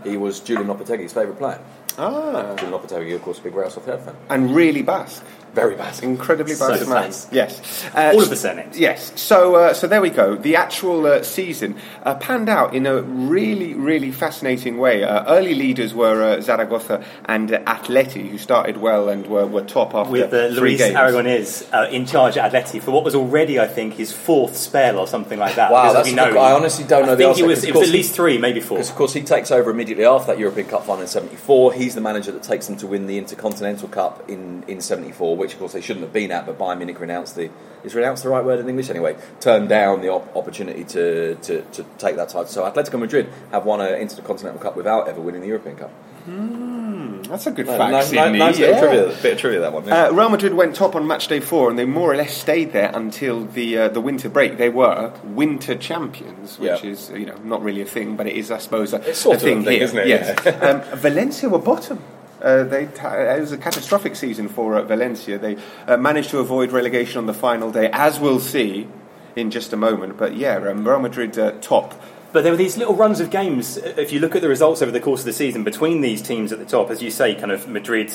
He 0.05 0.17
was 0.17 0.39
Julian 0.41 0.69
Lopetegui's 0.69 1.13
favourite 1.13 1.39
player. 1.39 1.61
ah, 1.99 2.55
Julian 2.59 2.73
Lopetegui, 2.79 3.15
of 3.15 3.23
course, 3.23 3.39
a 3.41 3.43
big 3.43 3.55
Real 3.55 3.69
Sociedad 3.71 4.01
fan. 4.05 4.15
and 4.31 4.55
really 4.55 4.83
Basque. 4.83 5.25
Very 5.55 5.77
bad. 5.77 6.03
Incredibly 6.03 6.55
bad 6.55 6.81
So 6.81 6.87
man. 6.89 7.13
Yes. 7.31 7.85
Uh, 7.95 8.13
All 8.15 8.23
of 8.23 8.29
the 8.29 8.37
surnames. 8.37 8.79
Yes. 8.79 9.13
So, 9.21 9.55
uh, 9.55 9.75
so 9.75 9.87
there 9.87 10.01
we 10.01 10.11
go. 10.11 10.35
The 10.35 10.57
actual 10.57 11.07
uh, 11.07 11.23
season 11.23 11.77
uh, 12.03 12.17
panned 12.17 12.49
out 12.49 12.75
in 12.75 12.87
a 12.87 13.03
really, 13.03 13.75
really 13.75 14.11
fascinating 14.11 14.79
way. 14.79 15.05
Uh, 15.05 15.25
early 15.27 15.55
leaders 15.55 15.95
were 15.95 16.23
uh, 16.23 16.41
Zaragoza 16.41 17.05
and 17.27 17.53
uh, 17.53 17.61
Atleti, 17.61 18.29
who 18.29 18.39
started 18.39 18.79
well 18.79 19.09
and 19.09 19.27
were, 19.27 19.47
were 19.47 19.63
top 19.63 19.95
after 19.95 20.11
with 20.11 20.35
uh, 20.35 20.49
three 20.49 20.61
Luis 20.61 20.79
games. 20.79 20.97
Aragonés 20.97 21.73
uh, 21.73 21.89
in 21.91 22.07
charge 22.07 22.37
at 22.37 22.53
Atleti 22.53 22.83
for 22.83 22.91
what 22.91 23.05
was 23.05 23.15
already, 23.15 23.61
I 23.61 23.67
think, 23.69 23.95
his 23.95 24.13
fourth 24.13 24.57
spell 24.57 24.99
or 24.99 25.07
something 25.07 25.39
like 25.39 25.55
that. 25.55 25.71
Wow, 25.71 25.93
that's 25.93 26.09
we 26.09 26.15
know, 26.15 26.37
I 26.37 26.53
honestly 26.53 26.85
don't 26.85 27.07
know 27.07 27.13
I 27.13 27.15
the 27.15 27.25
think 27.25 27.31
answer, 27.31 27.45
it 27.45 27.49
was, 27.49 27.65
it 27.65 27.75
was 27.75 27.89
at 27.89 27.93
least 27.93 28.15
three, 28.15 28.39
maybe 28.39 28.61
four. 28.61 28.79
Because 28.79 28.91
of 28.91 28.97
course 28.97 29.13
he 29.13 29.23
takes 29.23 29.51
over 29.51 29.71
immediately 29.71 30.05
after 30.05 30.33
that 30.33 30.39
European 30.39 30.67
Cup 30.69 30.85
final 30.85 31.03
in 31.03 31.09
'74. 31.09 31.75
He's 31.75 31.95
the 31.95 32.01
manager 32.01 32.33
that 32.33 32.43
takes 32.43 32.67
them 32.67 32.77
to 32.79 32.87
win 32.87 33.07
the 33.07 33.19
Intercontinental 33.19 33.89
Cup 33.89 34.29
in 34.29 34.65
in 34.67 34.81
'74, 34.81 35.37
which 35.45 35.53
of 35.55 35.59
course 35.61 35.73
they 35.73 35.81
shouldn't 35.81 36.05
have 36.05 36.13
been 36.13 36.33
at. 36.33 36.47
But 36.47 36.59
Bayern 36.59 36.79
Munich 36.79 36.99
renounced 36.99 37.37
the 37.37 37.51
is 37.85 37.95
renounced 37.95 38.23
the 38.23 38.31
right 38.31 38.45
word 38.45 38.59
in 38.61 38.69
English 38.69 38.89
anyway. 38.91 39.15
Turned 39.41 39.69
down 39.69 40.01
the 40.01 40.09
op- 40.09 40.35
opportunity 40.35 40.85
to, 40.85 41.35
to, 41.37 41.61
to 41.63 41.83
take 41.99 42.17
that 42.17 42.29
title. 42.31 42.47
So 42.47 42.63
Atletico 42.65 42.99
Madrid 42.99 43.29
have 43.53 43.65
won 43.67 43.81
an 43.83 43.95
Intercontinental 44.01 44.59
Cup 44.61 44.75
without 44.75 45.07
ever 45.09 45.21
winning 45.21 45.43
the 45.43 45.49
European 45.49 45.77
Cup. 45.77 45.91
That's 47.29 47.47
a 47.47 47.51
good 47.51 47.67
Nice, 47.67 47.79
fact. 47.79 47.93
nice, 47.93 48.09
Sydney. 48.09 48.39
nice 48.39 48.59
Yeah. 48.59 48.81
trivia, 48.81 49.15
bit 49.23 49.33
of 49.35 49.39
trivia 49.39 49.61
that 49.61 49.73
one. 49.73 49.85
yeah. 49.87 50.07
Uh, 50.07 50.13
Real 50.13 50.29
Madrid 50.31 50.55
went 50.55 50.75
top 50.75 50.95
on 50.95 51.07
match 51.07 51.29
day 51.29 51.41
four, 51.41 51.69
and 51.71 51.79
they 51.79 51.85
more 51.85 52.11
or 52.13 52.17
less 52.17 52.35
stayed 52.35 52.73
there 52.73 52.91
until 52.95 53.45
the 53.45 53.79
uh, 53.79 53.89
the 53.89 54.01
winter 54.01 54.29
break. 54.31 54.57
They 54.57 54.69
were 54.71 55.13
winter 55.25 55.75
champions, 55.75 56.59
which 56.59 56.83
Yeah. 56.83 56.91
is 56.91 57.11
you 57.11 57.27
know 57.27 57.37
not 57.45 57.63
really 57.63 57.83
a 57.83 57.87
thing, 57.87 58.17
but 58.17 58.27
it 58.27 58.37
is, 58.37 58.51
I 58.51 58.59
suppose, 58.59 58.93
a, 58.95 58.97
It's 59.09 59.19
sort 59.19 59.35
a 59.35 59.37
of 59.39 59.43
a 59.43 59.47
thing, 59.47 59.65
thing, 59.65 59.73
here. 59.75 59.83
isn't 59.85 59.99
it? 59.99 60.07
Yes. 60.07 60.39
Yeah. 60.45 60.53
um, 60.93 60.99
Valencia 60.99 61.49
were 61.49 61.59
bottom. 61.59 61.99
Uh, 62.45 62.63
they 62.65 62.85
ta- 62.87 63.15
it 63.17 63.41
was 63.41 63.53
a 63.53 63.57
catastrophic 63.59 64.15
season 64.15 64.49
for 64.49 64.77
uh, 64.77 64.83
Valencia. 64.83 65.39
They 65.39 65.57
uh, 65.87 65.97
managed 65.97 66.29
to 66.31 66.39
avoid 66.41 66.73
relegation 66.73 67.17
on 67.19 67.27
the 67.27 67.33
final 67.33 67.71
day, 67.73 67.89
as 67.93 68.21
we'll 68.21 68.39
see 68.41 68.87
in 69.35 69.51
just 69.51 69.73
a 69.73 69.77
moment. 69.77 70.19
But 70.19 70.37
yeah, 70.37 70.57
um, 70.59 70.87
Real 70.87 71.01
Madrid 71.01 71.39
uh, 71.39 71.53
top. 71.61 71.95
But 72.33 72.43
there 72.43 72.53
were 72.53 72.59
these 72.59 72.77
little 72.77 72.95
runs 72.95 73.21
of 73.21 73.31
games. 73.31 73.79
uh, 73.79 73.95
If 73.97 74.13
you 74.13 74.21
look 74.21 74.35
at 74.37 74.43
the 74.43 74.49
results 74.49 74.83
over 74.83 74.93
the 74.93 75.01
course 75.01 75.21
of 75.23 75.27
the 75.27 75.33
season 75.33 75.65
between 75.65 76.03
these 76.03 76.21
teams 76.21 76.53
at 76.53 76.59
the 76.59 76.65
top, 76.67 76.91
as 76.91 77.03
you 77.03 77.11
say, 77.11 77.35
kind 77.35 77.51
of 77.51 77.67
Madrid 77.67 78.13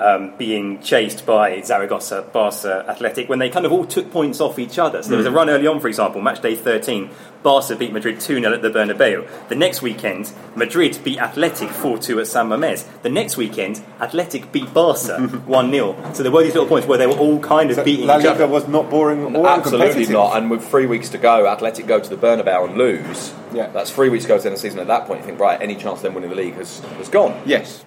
um, 0.00 0.34
being 0.36 0.80
chased 0.82 1.26
by 1.26 1.60
Zaragoza, 1.60 2.22
Barca, 2.32 2.84
Athletic, 2.88 3.28
when 3.28 3.38
they 3.38 3.50
kind 3.50 3.66
of 3.66 3.72
all 3.72 3.84
took 3.84 4.10
points 4.10 4.40
off 4.40 4.58
each 4.58 4.78
other. 4.78 5.02
So 5.02 5.10
there 5.10 5.18
was 5.18 5.26
a 5.26 5.30
run 5.30 5.50
early 5.50 5.66
on, 5.66 5.80
for 5.80 5.88
example, 5.88 6.20
match 6.20 6.40
day 6.40 6.54
13. 6.56 7.10
Barca 7.42 7.74
beat 7.74 7.92
Madrid 7.92 8.20
2 8.20 8.40
0 8.40 8.52
at 8.52 8.60
the 8.60 8.68
Bernabeu. 8.68 9.26
The 9.48 9.54
next 9.54 9.80
weekend, 9.80 10.30
Madrid 10.54 10.98
beat 11.02 11.18
Athletic 11.18 11.70
4 11.70 11.98
2 11.98 12.20
at 12.20 12.26
San 12.26 12.48
Mamés. 12.48 12.86
The 13.02 13.08
next 13.08 13.36
weekend, 13.38 13.82
Athletic 14.00 14.52
beat 14.52 14.72
Barca 14.74 15.18
1 15.46 15.70
0. 15.70 16.12
So 16.12 16.22
there 16.22 16.32
were 16.32 16.42
these 16.42 16.54
little 16.54 16.68
points 16.68 16.86
where 16.86 16.98
they 16.98 17.06
were 17.06 17.16
all 17.16 17.38
kind 17.40 17.70
of 17.70 17.82
beating 17.84 18.06
La 18.06 18.18
each 18.18 18.24
Liga 18.24 18.44
other. 18.44 18.48
was 18.48 18.68
not 18.68 18.90
boring 18.90 19.36
or 19.36 19.48
Absolutely 19.48 20.06
not. 20.06 20.36
And 20.36 20.50
with 20.50 20.66
three 20.68 20.86
weeks 20.86 21.08
to 21.10 21.18
go, 21.18 21.46
Athletic 21.46 21.86
go 21.86 21.98
to 22.00 22.10
the 22.10 22.16
Bernabeu 22.16 22.68
and 22.68 22.76
lose. 22.76 23.32
Yeah. 23.54 23.68
That's 23.68 23.90
three 23.90 24.10
weeks 24.10 24.24
to 24.24 24.28
go 24.28 24.36
to 24.36 24.42
the 24.42 24.48
end 24.48 24.54
of 24.54 24.62
the 24.62 24.68
season. 24.68 24.80
At 24.80 24.88
that 24.88 25.06
point, 25.06 25.20
you 25.20 25.26
think, 25.26 25.40
right, 25.40 25.60
any 25.60 25.76
chance 25.76 25.98
of 25.98 26.02
them 26.02 26.14
winning 26.14 26.30
the 26.30 26.36
league 26.36 26.54
has, 26.54 26.80
has 26.80 27.08
gone. 27.08 27.40
Yes. 27.46 27.84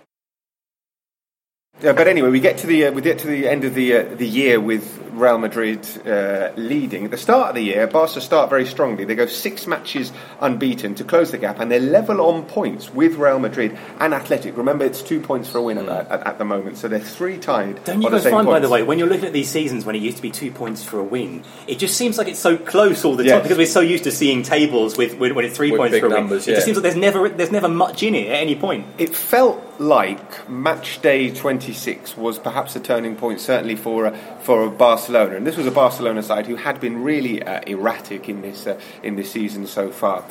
Yeah, 1.82 1.92
but 1.94 2.08
anyway, 2.08 2.30
we 2.30 2.40
get 2.40 2.60
to 2.60 2.68
the 2.68 2.86
uh, 2.86 2.92
we 2.92 3.02
get 3.02 3.20
to 3.20 3.28
the 3.28 3.48
end 3.50 3.66
of 3.66 3.74
the 3.74 3.98
uh, 3.98 4.04
the 4.16 4.28
year 4.28 4.58
with 4.60 5.00
Real 5.12 5.38
Madrid 5.38 5.86
uh, 6.08 6.52
leading. 6.56 7.06
At 7.06 7.12
the 7.12 7.18
start 7.18 7.50
of 7.50 7.56
the 7.56 7.62
year, 7.64 7.88
Barca 7.88 8.22
start 8.22 8.50
very 8.50 8.66
strongly. 8.66 9.04
They 9.06 9.16
go 9.16 9.26
six 9.26 9.68
matches 9.68 10.14
unbeaten 10.40 10.96
to 10.96 11.04
close 11.04 11.32
the 11.32 11.38
gap, 11.40 11.60
and 11.60 11.70
they're 11.70 11.82
level 11.82 12.22
on 12.22 12.46
points 12.46 12.94
with 12.94 13.16
Real 13.16 13.38
Madrid 13.38 13.78
and 14.00 14.14
Athletic. 14.14 14.56
Remember, 14.56 14.86
it's 14.86 15.02
two 15.02 15.20
points 15.20 15.50
for 15.50 15.58
a 15.58 15.62
win 15.64 15.78
at, 15.80 15.90
at, 15.90 16.26
at 16.28 16.38
the 16.38 16.46
moment, 16.46 16.78
so 16.78 16.88
they're 16.88 17.00
three 17.00 17.38
tied. 17.38 17.84
Don't 17.84 18.02
you 18.02 18.10
guys 18.10 18.24
same 18.24 18.32
find, 18.32 18.48
by 18.48 18.60
the 18.60 18.70
way, 18.70 18.84
when 18.84 18.98
you're 18.98 19.10
looking 19.10 19.26
at 19.26 19.34
these 19.34 19.50
seasons 19.50 19.84
when 19.84 19.96
it 19.96 20.02
used 20.02 20.18
to 20.18 20.24
be 20.24 20.32
two 20.32 20.52
points 20.52 20.84
for 20.84 21.00
a 21.00 21.04
win, 21.04 21.44
it 21.68 21.80
just 21.80 21.98
seems 21.98 22.18
like 22.18 22.28
it's 22.30 22.40
so 22.40 22.56
close 22.56 23.04
all 23.04 23.16
the 23.16 23.26
Yes. 23.26 23.34
time 23.34 23.42
because 23.44 23.58
we're 23.58 23.66
so 23.68 23.82
used 23.82 24.06
to 24.06 24.12
seeing 24.12 24.44
tables 24.44 24.96
with, 24.96 25.18
with 25.18 25.34
when 25.34 25.44
it's 25.44 25.58
three 25.58 25.72
With 25.72 25.80
points 25.80 25.92
big 25.94 26.02
for 26.02 26.08
a 26.08 26.12
numbers, 26.12 26.46
win. 26.46 26.54
It 26.54 26.58
just 26.58 26.66
seems 26.66 26.78
like 26.78 26.84
there's 26.84 26.96
never 26.96 27.28
there's 27.30 27.52
never 27.52 27.68
much 27.68 28.04
in 28.04 28.14
it 28.16 28.28
at 28.28 28.36
any 28.42 28.56
point. 28.56 28.86
It 29.00 29.14
felt 29.16 29.62
like 29.80 30.50
match 30.50 31.02
day 31.02 31.34
26 31.34 32.18
was 32.18 32.40
perhaps 32.40 32.76
a 32.76 32.80
turning 32.80 33.16
point, 33.16 33.40
certainly 33.40 33.76
for 33.76 34.08
uh, 34.08 34.18
for 34.40 34.70
Barcelona. 34.70 35.36
And 35.36 35.48
this 35.48 35.58
was 35.58 35.66
a 35.66 35.72
Barcelona 35.72 36.24
side 36.24 36.48
who 36.48 36.56
had 36.56 36.80
been 36.80 37.04
really 37.04 37.42
uh, 37.44 37.62
erratic 37.68 38.30
in 38.30 38.42
this 38.42 38.68
uh, 38.68 38.80
in 39.02 39.16
this 39.16 39.32
season 39.32 39.68
so 39.68 39.92
far. 39.92 40.24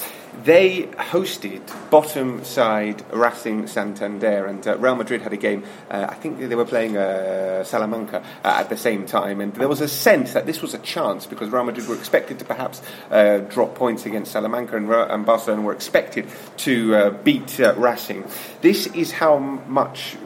They 0.45 0.85
hosted 0.85 1.61
bottom 1.91 2.43
side 2.43 3.05
Racing 3.13 3.67
Santander, 3.67 4.47
and 4.47 4.67
uh, 4.67 4.79
Real 4.79 4.97
Madrid 4.97 5.23
had 5.23 5.33
a 5.33 5.37
game. 5.37 5.63
Uh, 5.91 6.07
I 6.09 6.15
think 6.15 6.39
they 6.39 6.55
were 6.55 6.65
playing 6.65 6.97
uh, 6.97 7.65
Salamanca 7.65 8.25
uh, 8.43 8.49
at 8.49 8.71
the 8.71 8.77
same 8.77 9.07
time, 9.07 9.41
and 9.41 9.55
there 9.55 9.69
was 9.69 9.83
a 9.83 9.89
sense 9.89 10.33
that 10.33 10.47
this 10.47 10.63
was 10.63 10.75
a 10.75 10.79
chance 10.79 11.27
because 11.27 11.51
Real 11.51 11.65
Madrid 11.65 11.87
were 11.87 11.95
expected 11.95 12.39
to 12.39 12.45
perhaps 12.45 12.83
uh, 13.11 13.39
drop 13.39 13.75
points 13.75 14.07
against 14.07 14.33
Salamanca, 14.33 14.77
and, 14.77 14.91
and 14.91 15.27
Barcelona 15.27 15.63
were 15.63 15.75
expected 15.75 16.27
to 16.59 16.95
uh, 16.95 17.11
beat 17.11 17.59
Racing. 17.77 18.25
This 18.63 18.87
is 18.89 19.13
how 19.13 19.39
much 19.39 20.17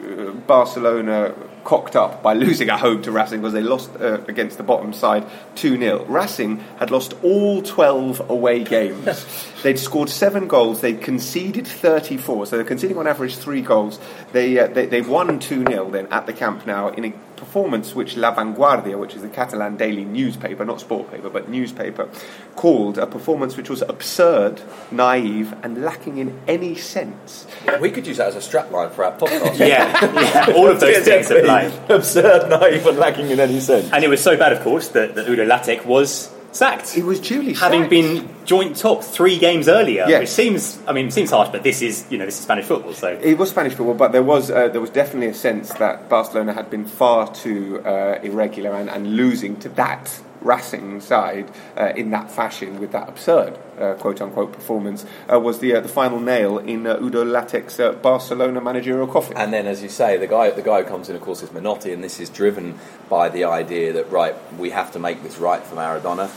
Barcelona 0.46 1.34
cocked 1.66 1.96
up 1.96 2.22
by 2.22 2.32
losing 2.32 2.70
at 2.70 2.78
home 2.78 3.02
to 3.02 3.10
Racing 3.10 3.40
because 3.40 3.52
they 3.52 3.60
lost 3.60 3.90
uh, 4.00 4.20
against 4.28 4.56
the 4.56 4.62
bottom 4.62 4.92
side 4.92 5.26
2 5.56 5.76
0. 5.76 6.04
Racing 6.04 6.58
had 6.78 6.90
lost 6.90 7.12
all 7.22 7.60
12 7.60 8.30
away 8.30 8.62
games. 8.64 9.52
They'd 9.62 9.78
scored 9.78 10.08
seven 10.08 10.46
goals, 10.46 10.80
they'd 10.80 11.00
conceded 11.00 11.66
34, 11.66 12.46
so 12.46 12.56
they're 12.56 12.64
conceding 12.64 12.98
on 12.98 13.08
average 13.08 13.36
three 13.36 13.62
goals. 13.62 13.98
They, 14.30 14.60
uh, 14.60 14.68
they, 14.68 14.86
they 14.86 15.00
won 15.00 15.40
2 15.40 15.64
0 15.64 15.90
then 15.90 16.06
at 16.12 16.26
the 16.26 16.32
Camp 16.32 16.64
Nou 16.66 16.90
in 16.90 17.04
a 17.06 17.12
performance 17.36 17.94
which 17.94 18.16
La 18.16 18.34
Vanguardia, 18.34 18.98
which 18.98 19.14
is 19.14 19.22
the 19.22 19.28
Catalan 19.28 19.76
daily 19.76 20.04
newspaper, 20.04 20.64
not 20.64 20.80
sport 20.80 21.10
paper, 21.10 21.28
but 21.30 21.48
newspaper, 21.48 22.08
called 22.54 22.98
a 22.98 23.06
performance 23.06 23.56
which 23.56 23.68
was 23.70 23.82
absurd, 23.82 24.60
naive, 24.90 25.54
and 25.62 25.82
lacking 25.82 26.18
in 26.18 26.38
any 26.48 26.74
sense. 26.74 27.46
We 27.80 27.90
could 27.90 28.06
use 28.06 28.16
that 28.18 28.34
as 28.34 28.36
a 28.36 28.56
strapline 28.56 28.92
for 28.92 29.04
our 29.04 29.12
podcast. 29.18 29.58
yeah, 29.58 30.46
yeah, 30.46 30.54
all 30.56 30.68
of 30.68 30.80
those 30.80 31.04
things 31.04 31.30
apply. 31.30 31.72
Absurd, 31.88 32.48
naive, 32.50 32.86
and 32.86 32.98
lacking 32.98 33.30
in 33.30 33.40
any 33.40 33.60
sense. 33.60 33.90
And 33.92 34.04
it 34.04 34.08
was 34.08 34.22
so 34.22 34.36
bad, 34.36 34.52
of 34.52 34.62
course, 34.62 34.88
that, 34.88 35.14
that 35.14 35.28
Udo 35.28 35.46
Lattek 35.46 35.84
was 35.84 36.32
sacked. 36.56 36.90
He 36.94 37.02
was 37.02 37.20
duly 37.20 37.52
having 37.54 37.82
sacked. 37.82 37.90
been 37.90 38.28
joint 38.44 38.76
top 38.76 39.02
three 39.04 39.38
games 39.38 39.68
earlier, 39.68 40.04
Yes. 40.08 40.20
which 40.20 40.28
seems, 40.30 40.78
I 40.86 40.92
mean, 40.92 41.10
seems 41.10 41.30
harsh, 41.30 41.50
but 41.50 41.62
this 41.62 41.82
is, 41.82 42.06
you 42.10 42.18
know, 42.18 42.24
this 42.26 42.36
is 42.38 42.42
Spanish 42.42 42.64
football, 42.66 42.92
so 42.94 43.08
It 43.22 43.36
was 43.38 43.50
Spanish 43.50 43.74
football, 43.74 43.94
but 43.94 44.12
there 44.12 44.22
was 44.22 44.50
uh, 44.50 44.68
there 44.68 44.80
was 44.80 44.90
definitely 44.90 45.28
a 45.28 45.34
sense 45.34 45.72
that 45.74 46.08
Barcelona 46.08 46.52
had 46.52 46.70
been 46.70 46.84
far 46.84 47.32
too 47.32 47.80
uh, 47.84 48.18
irregular 48.22 48.70
and, 48.72 48.88
and 48.90 49.16
losing 49.16 49.56
to 49.60 49.68
that 49.70 50.20
Racing 50.46 51.00
side 51.00 51.50
uh, 51.76 51.92
in 51.96 52.10
that 52.10 52.30
fashion 52.30 52.78
with 52.78 52.92
that 52.92 53.08
absurd 53.08 53.58
uh, 53.78 53.94
quote 53.94 54.20
unquote 54.20 54.52
performance 54.52 55.04
uh, 55.32 55.38
was 55.38 55.58
the 55.58 55.74
uh, 55.74 55.80
the 55.80 55.88
final 55.88 56.20
nail 56.20 56.58
in 56.58 56.86
uh, 56.86 56.98
Udo 57.00 57.24
Lattek's 57.24 57.78
uh, 57.80 57.92
Barcelona 57.92 58.60
managerial 58.60 59.06
coffin. 59.06 59.36
And 59.36 59.52
then, 59.52 59.66
as 59.66 59.82
you 59.82 59.88
say, 59.88 60.16
the 60.16 60.26
guy 60.26 60.50
the 60.50 60.62
guy 60.62 60.82
who 60.82 60.88
comes 60.88 61.08
in, 61.08 61.16
of 61.16 61.22
course, 61.22 61.42
is 61.42 61.50
Menotti, 61.50 61.92
and 61.92 62.02
this 62.02 62.20
is 62.20 62.30
driven 62.30 62.78
by 63.08 63.28
the 63.28 63.44
idea 63.44 63.92
that 63.92 64.10
right, 64.10 64.34
we 64.58 64.70
have 64.70 64.92
to 64.92 64.98
make 64.98 65.22
this 65.22 65.38
right 65.38 65.62
for 65.62 65.76
Maradona. 65.76 66.30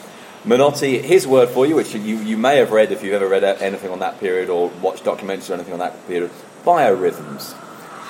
Menotti, 0.45 1.01
his 1.01 1.27
word 1.27 1.49
for 1.49 1.65
you, 1.65 1.75
which 1.75 1.93
you, 1.93 1.99
you 1.99 2.37
may 2.37 2.57
have 2.57 2.71
read 2.71 2.91
if 2.91 3.03
you've 3.03 3.13
ever 3.13 3.27
read 3.27 3.43
anything 3.43 3.91
on 3.91 3.99
that 3.99 4.19
period 4.19 4.49
or 4.49 4.69
watched 4.81 5.03
documentaries 5.03 5.49
or 5.49 5.55
anything 5.55 5.73
on 5.73 5.79
that 5.79 6.07
period, 6.07 6.31
biorhythms. 6.63 7.53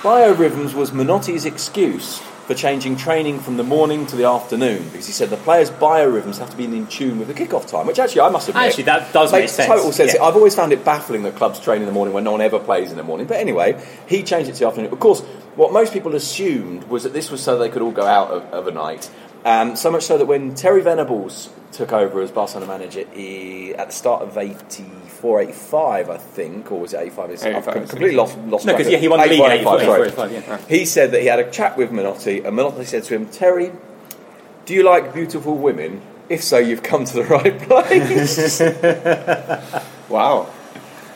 Biorhythms 0.01 0.73
was 0.75 0.91
Menotti's 0.91 1.45
excuse 1.45 2.21
for 2.49 2.55
changing 2.55 2.95
training 2.95 3.39
from 3.39 3.57
the 3.57 3.63
morning 3.63 4.07
to 4.07 4.15
the 4.15 4.23
afternoon 4.23 4.83
because 4.85 5.05
he 5.05 5.11
said 5.11 5.29
the 5.29 5.37
players' 5.37 5.69
biorhythms 5.69 6.39
have 6.39 6.49
to 6.49 6.57
be 6.57 6.65
in 6.65 6.87
tune 6.87 7.19
with 7.19 7.27
the 7.27 7.33
kickoff 7.35 7.69
time, 7.69 7.85
which 7.85 7.99
actually 7.99 8.21
I 8.21 8.29
must 8.29 8.49
admit 8.49 8.63
Actually, 8.63 8.85
that 8.85 9.13
does 9.13 9.31
make 9.31 9.47
sense. 9.49 9.67
total 9.67 9.91
sense. 9.91 10.15
Yeah. 10.15 10.23
I've 10.23 10.35
always 10.35 10.55
found 10.55 10.73
it 10.73 10.83
baffling 10.83 11.21
that 11.23 11.35
clubs 11.35 11.59
train 11.59 11.83
in 11.83 11.85
the 11.85 11.91
morning 11.91 12.11
when 12.11 12.23
no 12.23 12.31
one 12.31 12.41
ever 12.41 12.57
plays 12.57 12.89
in 12.89 12.97
the 12.97 13.03
morning. 13.03 13.27
But 13.27 13.37
anyway, 13.37 13.79
he 14.07 14.23
changed 14.23 14.49
it 14.49 14.53
to 14.53 14.59
the 14.61 14.67
afternoon. 14.67 14.91
Of 14.91 14.99
course, 14.99 15.21
what 15.57 15.71
most 15.71 15.93
people 15.93 16.15
assumed 16.15 16.85
was 16.85 17.03
that 17.03 17.13
this 17.13 17.29
was 17.29 17.39
so 17.39 17.59
they 17.59 17.69
could 17.69 17.83
all 17.83 17.91
go 17.91 18.07
out 18.07 18.31
of, 18.31 18.43
of 18.45 18.65
a 18.65 18.71
night. 18.71 19.11
Um, 19.46 19.75
so 19.75 19.89
much 19.91 20.03
so 20.03 20.17
that 20.17 20.25
when 20.25 20.53
Terry 20.55 20.81
Venables 20.81 21.50
took 21.72 21.93
over 21.93 22.22
as 22.22 22.31
Barcelona 22.31 22.65
manager 22.72 23.05
he, 23.13 23.74
at 23.75 23.88
the 23.88 23.93
start 23.93 24.22
of 24.22 24.38
84, 24.38 25.41
85, 25.41 26.10
I 26.10 26.17
think, 26.17 26.72
or 26.72 26.81
was 26.81 26.93
it 26.93 27.00
85? 27.00 27.31
85 27.31 27.55
I've 27.55 27.74
completely 27.88 28.12
lost, 28.15 28.38
lost 28.39 28.65
No, 28.65 28.72
track 28.74 28.77
'cause, 28.79 28.88
of 28.88 28.91
yeah, 28.93 29.00
he 29.00 29.08
won 29.08 29.19
the 29.19 29.27
league 29.27 29.39
in 29.39 29.51
84, 29.51 29.79
84, 29.79 30.05
85, 30.05 30.31
85, 30.31 30.46
sorry. 30.60 30.62
He 30.79 30.86
said 30.86 31.12
that 31.12 31.22
he 31.22 31.27
had 31.27 31.39
a 31.39 31.50
chat 31.50 31.77
with 31.77 31.91
Menotti, 31.91 32.43
and 32.46 32.58
Menotti 32.58 32.86
said 32.86 33.03
to 33.03 33.15
him, 33.15 33.27
Terry, 33.27 33.72
do 34.65 34.74
you 34.74 34.84
like 34.84 35.13
beautiful 35.13 35.55
women? 35.55 36.01
If 36.27 36.43
so, 36.43 36.58
you've 36.58 36.84
come 36.84 37.05
to 37.05 37.13
the 37.13 37.24
right 37.24 37.58
place. 37.67 38.60
Wow, 40.10 40.48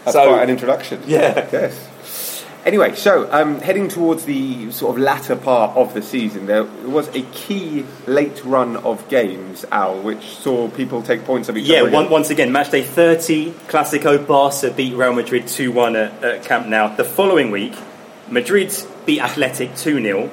that's 0.05 0.13
So- 0.15 0.27
quite 0.29 0.43
an 0.43 0.49
introduction. 0.49 1.01
Yeah. 1.05 1.47
Yes. 1.51 1.89
Anyway, 2.65 2.95
so 2.95 3.29
um, 3.33 3.59
heading 3.59 3.89
towards 3.89 4.23
the 4.23 4.71
sort 4.71 4.95
of 4.95 5.01
latter 5.03 5.35
part 5.35 5.75
of 5.75 5.93
the 5.93 6.01
season, 6.01 6.45
there 6.45 6.63
was 6.63 7.09
a 7.13 7.21
key 7.33 7.85
late 8.07 8.41
run 8.45 8.77
of 8.77 9.05
games, 9.09 9.65
Al, 9.69 10.01
which 10.01 10.23
saw 10.37 10.69
people 10.69 11.01
take 11.01 11.25
points 11.25 11.49
of 11.49 11.57
each 11.57 11.65
Yeah, 11.65 11.81
other. 11.81 11.91
one, 11.91 12.09
once 12.09 12.29
again, 12.29 12.53
match 12.53 12.71
day 12.71 12.83
30, 12.83 13.51
Clasico 13.67 14.25
Barca 14.25 14.71
beat 14.71 14.95
Real 14.95 15.11
Madrid 15.13 15.45
2 15.47 15.73
1 15.73 15.95
at, 15.97 16.23
at 16.23 16.43
Camp 16.45 16.67
Nou. 16.67 16.95
The 16.95 17.03
following 17.03 17.51
week, 17.51 17.73
Madrid 18.29 18.73
beat 19.05 19.19
Athletic 19.21 19.75
2 19.75 20.01
0, 20.01 20.29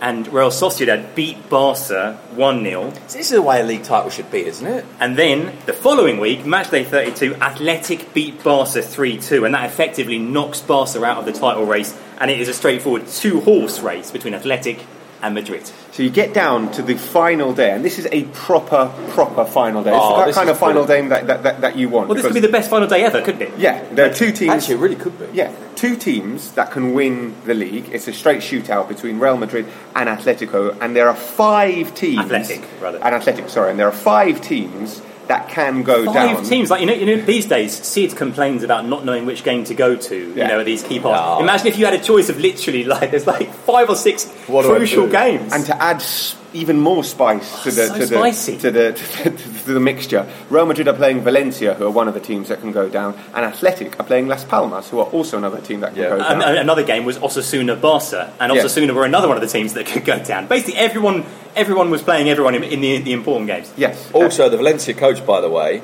and 0.00 0.26
Real 0.32 0.50
Sociedad 0.50 1.14
beat 1.14 1.48
Barca 1.48 2.18
1 2.34 2.64
0. 2.64 2.90
So 2.90 3.18
this 3.18 3.30
is 3.30 3.30
the 3.30 3.42
way 3.42 3.60
a 3.60 3.64
league 3.64 3.84
title 3.84 4.10
should 4.10 4.30
be, 4.30 4.44
isn't 4.44 4.66
it? 4.66 4.84
And 5.00 5.16
then 5.16 5.56
the 5.66 5.72
following 5.72 6.20
week, 6.20 6.44
match 6.44 6.70
day 6.70 6.84
32, 6.84 7.36
Athletic 7.36 8.12
beat 8.12 8.42
Barca 8.42 8.82
3 8.82 9.18
2, 9.18 9.44
and 9.44 9.54
that 9.54 9.64
effectively 9.64 10.18
knocks 10.18 10.60
Barca 10.60 11.04
out 11.04 11.18
of 11.18 11.24
the 11.24 11.32
title 11.32 11.64
race. 11.64 11.98
And 12.18 12.30
it 12.30 12.40
is 12.40 12.48
a 12.48 12.54
straightforward 12.54 13.06
two 13.08 13.40
horse 13.40 13.80
race 13.80 14.10
between 14.10 14.34
Athletic 14.34 14.84
and 15.22 15.34
Madrid. 15.34 15.70
So 15.92 16.02
you 16.02 16.10
get 16.10 16.34
down 16.34 16.72
to 16.72 16.82
the 16.82 16.96
final 16.96 17.54
day, 17.54 17.70
and 17.70 17.84
this 17.84 17.98
is 17.98 18.06
a 18.12 18.24
proper, 18.24 18.92
proper 19.10 19.44
final 19.44 19.82
day. 19.82 19.90
Oh, 19.92 20.22
it's 20.22 20.34
that 20.34 20.34
kind 20.34 20.50
of 20.50 20.58
final 20.58 20.84
brilliant. 20.84 21.10
day 21.10 21.16
that, 21.16 21.26
that, 21.26 21.42
that, 21.42 21.60
that 21.62 21.76
you 21.76 21.88
want. 21.88 22.08
Well, 22.08 22.16
this 22.16 22.26
could 22.26 22.34
be 22.34 22.40
the 22.40 22.48
best 22.48 22.70
final 22.70 22.88
day 22.88 23.04
ever, 23.04 23.22
couldn't 23.22 23.42
it? 23.42 23.58
yeah, 23.58 23.84
there 23.92 24.10
are 24.10 24.14
two 24.14 24.32
teams. 24.32 24.50
Actually, 24.50 24.74
it 24.74 24.78
really 24.78 24.96
could 24.96 25.18
be. 25.18 25.26
Yeah, 25.32 25.54
two 25.74 25.96
teams 25.96 26.52
that 26.52 26.70
can 26.70 26.94
win 26.94 27.34
the 27.44 27.54
league. 27.54 27.88
It's 27.92 28.08
a 28.08 28.12
straight 28.12 28.40
shootout 28.40 28.88
between 28.88 29.18
Real 29.18 29.36
Madrid 29.36 29.66
and 29.94 30.08
Atletico, 30.08 30.76
and 30.80 30.94
there 30.94 31.08
are 31.08 31.16
five 31.16 31.94
teams. 31.94 32.18
Athletic, 32.18 32.62
rather. 32.80 32.98
And 32.98 33.14
Athletic, 33.14 33.48
sorry, 33.48 33.70
and 33.70 33.78
there 33.78 33.88
are 33.88 33.92
five 33.92 34.40
teams 34.40 35.00
that 35.28 35.48
can 35.48 35.82
go 35.82 36.04
Five 36.04 36.14
down. 36.14 36.44
teams, 36.44 36.70
like 36.70 36.80
you 36.80 36.86
know, 36.86 36.92
you 36.94 37.06
know, 37.16 37.22
these 37.22 37.46
days, 37.46 37.72
Sid 37.74 38.14
complains 38.16 38.62
about 38.62 38.86
not 38.86 39.04
knowing 39.04 39.26
which 39.26 39.42
game 39.44 39.64
to 39.64 39.74
go 39.74 39.96
to. 39.96 40.16
You 40.16 40.34
know, 40.34 40.60
at 40.60 40.66
these 40.66 40.82
key 40.82 41.00
parts. 41.00 41.20
No. 41.40 41.44
Imagine 41.44 41.66
if 41.68 41.78
you 41.78 41.84
had 41.84 41.94
a 41.94 41.98
choice 42.02 42.28
of 42.28 42.38
literally 42.38 42.84
like 42.84 43.10
there's 43.10 43.26
like 43.26 43.52
five 43.52 43.88
or 43.90 43.96
six 43.96 44.26
What 44.46 44.64
crucial 44.66 45.08
games. 45.08 45.52
And 45.52 45.64
to 45.66 45.82
add 45.82 45.96
s- 45.96 46.36
even 46.56 46.80
more 46.80 47.04
spice 47.04 47.62
to 47.62 47.70
the 47.70 47.86
so 47.86 47.92
to 47.94 47.98
the, 48.00 48.06
spicy. 48.06 48.56
to 48.64 48.70
the 48.70 48.92
to 48.92 49.04
the 49.24 49.30
to 49.64 49.72
the 49.74 49.80
mixture, 49.80 50.26
Real 50.50 50.66
Madrid 50.66 50.88
are 50.88 50.94
playing 50.94 51.20
Valencia, 51.20 51.74
who 51.74 51.84
are 51.86 51.90
one 51.90 52.08
of 52.08 52.14
the 52.14 52.20
teams 52.20 52.48
that 52.48 52.60
can 52.60 52.72
go 52.72 52.88
down, 52.88 53.14
and 53.34 53.44
Athletic 53.44 53.98
are 54.00 54.04
playing 54.04 54.26
Las 54.28 54.44
Palmas, 54.44 54.88
who 54.90 54.98
are 55.00 55.06
also 55.06 55.36
another 55.38 55.60
team 55.60 55.80
that 55.80 55.94
can 55.94 56.02
Yeah. 56.02 56.08
go 56.10 56.18
down. 56.18 56.32
And, 56.32 56.42
and 56.42 56.58
another 56.58 56.82
game 56.82 57.04
was 57.04 57.18
Osasuna 57.18 57.80
Barca, 57.80 58.32
and 58.40 58.52
Yeah. 58.54 58.62
Osasuna 58.62 58.94
were 58.94 59.04
another 59.04 59.28
one 59.28 59.36
of 59.36 59.42
the 59.42 59.48
teams 59.58 59.74
that 59.74 59.86
could 59.86 60.04
go 60.04 60.18
down. 60.18 60.46
Basically, 60.46 60.76
everyone 60.76 61.24
everyone 61.54 61.90
was 61.90 62.02
playing 62.02 62.28
everyone 62.28 62.54
in, 62.54 62.64
in 62.64 62.80
the, 62.80 62.98
the 62.98 63.12
important 63.12 63.46
games. 63.48 63.72
yes. 63.76 64.10
Also, 64.12 64.48
the 64.48 64.56
Valencia 64.56 64.94
coach, 64.94 65.24
by 65.24 65.40
the 65.40 65.48
way, 65.48 65.82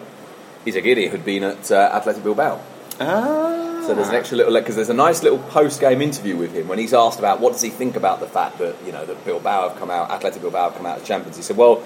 is 0.67 0.75
a 0.77 0.79
Aguirre, 0.79 1.09
who'd 1.09 1.25
been 1.25 1.45
at 1.45 1.71
uh, 1.71 1.91
Athletic 1.95 2.23
Bilbao. 2.23 2.61
Ah. 3.01 3.62
So 3.87 3.95
there's 3.95 4.09
an 4.11 4.15
extra 4.15 4.37
little 4.37 4.53
because 4.55 4.77
there's 4.77 4.91
a 4.91 4.95
nice 4.95 5.23
little 5.23 5.39
post-game 5.39 6.01
interview 6.01 6.37
with 6.37 6.53
him 6.55 6.69
when 6.69 6.79
he's 6.79 6.95
asked 6.95 7.19
about 7.19 7.41
what 7.41 7.53
does 7.53 7.63
he 7.63 7.71
think 7.71 7.97
about 7.97 8.21
the 8.21 8.27
fact 8.29 8.59
that 8.59 8.77
you 8.87 8.93
know 8.93 9.05
that 9.05 9.25
Bilbao 9.25 9.69
have 9.71 9.79
come 9.79 9.91
out, 9.91 10.11
Athletic 10.11 10.41
Bilbao 10.41 10.69
have 10.71 10.77
come 10.77 10.87
out 10.87 11.01
as 11.01 11.07
champions. 11.07 11.37
He 11.37 11.43
said, 11.43 11.57
"Well, 11.57 11.83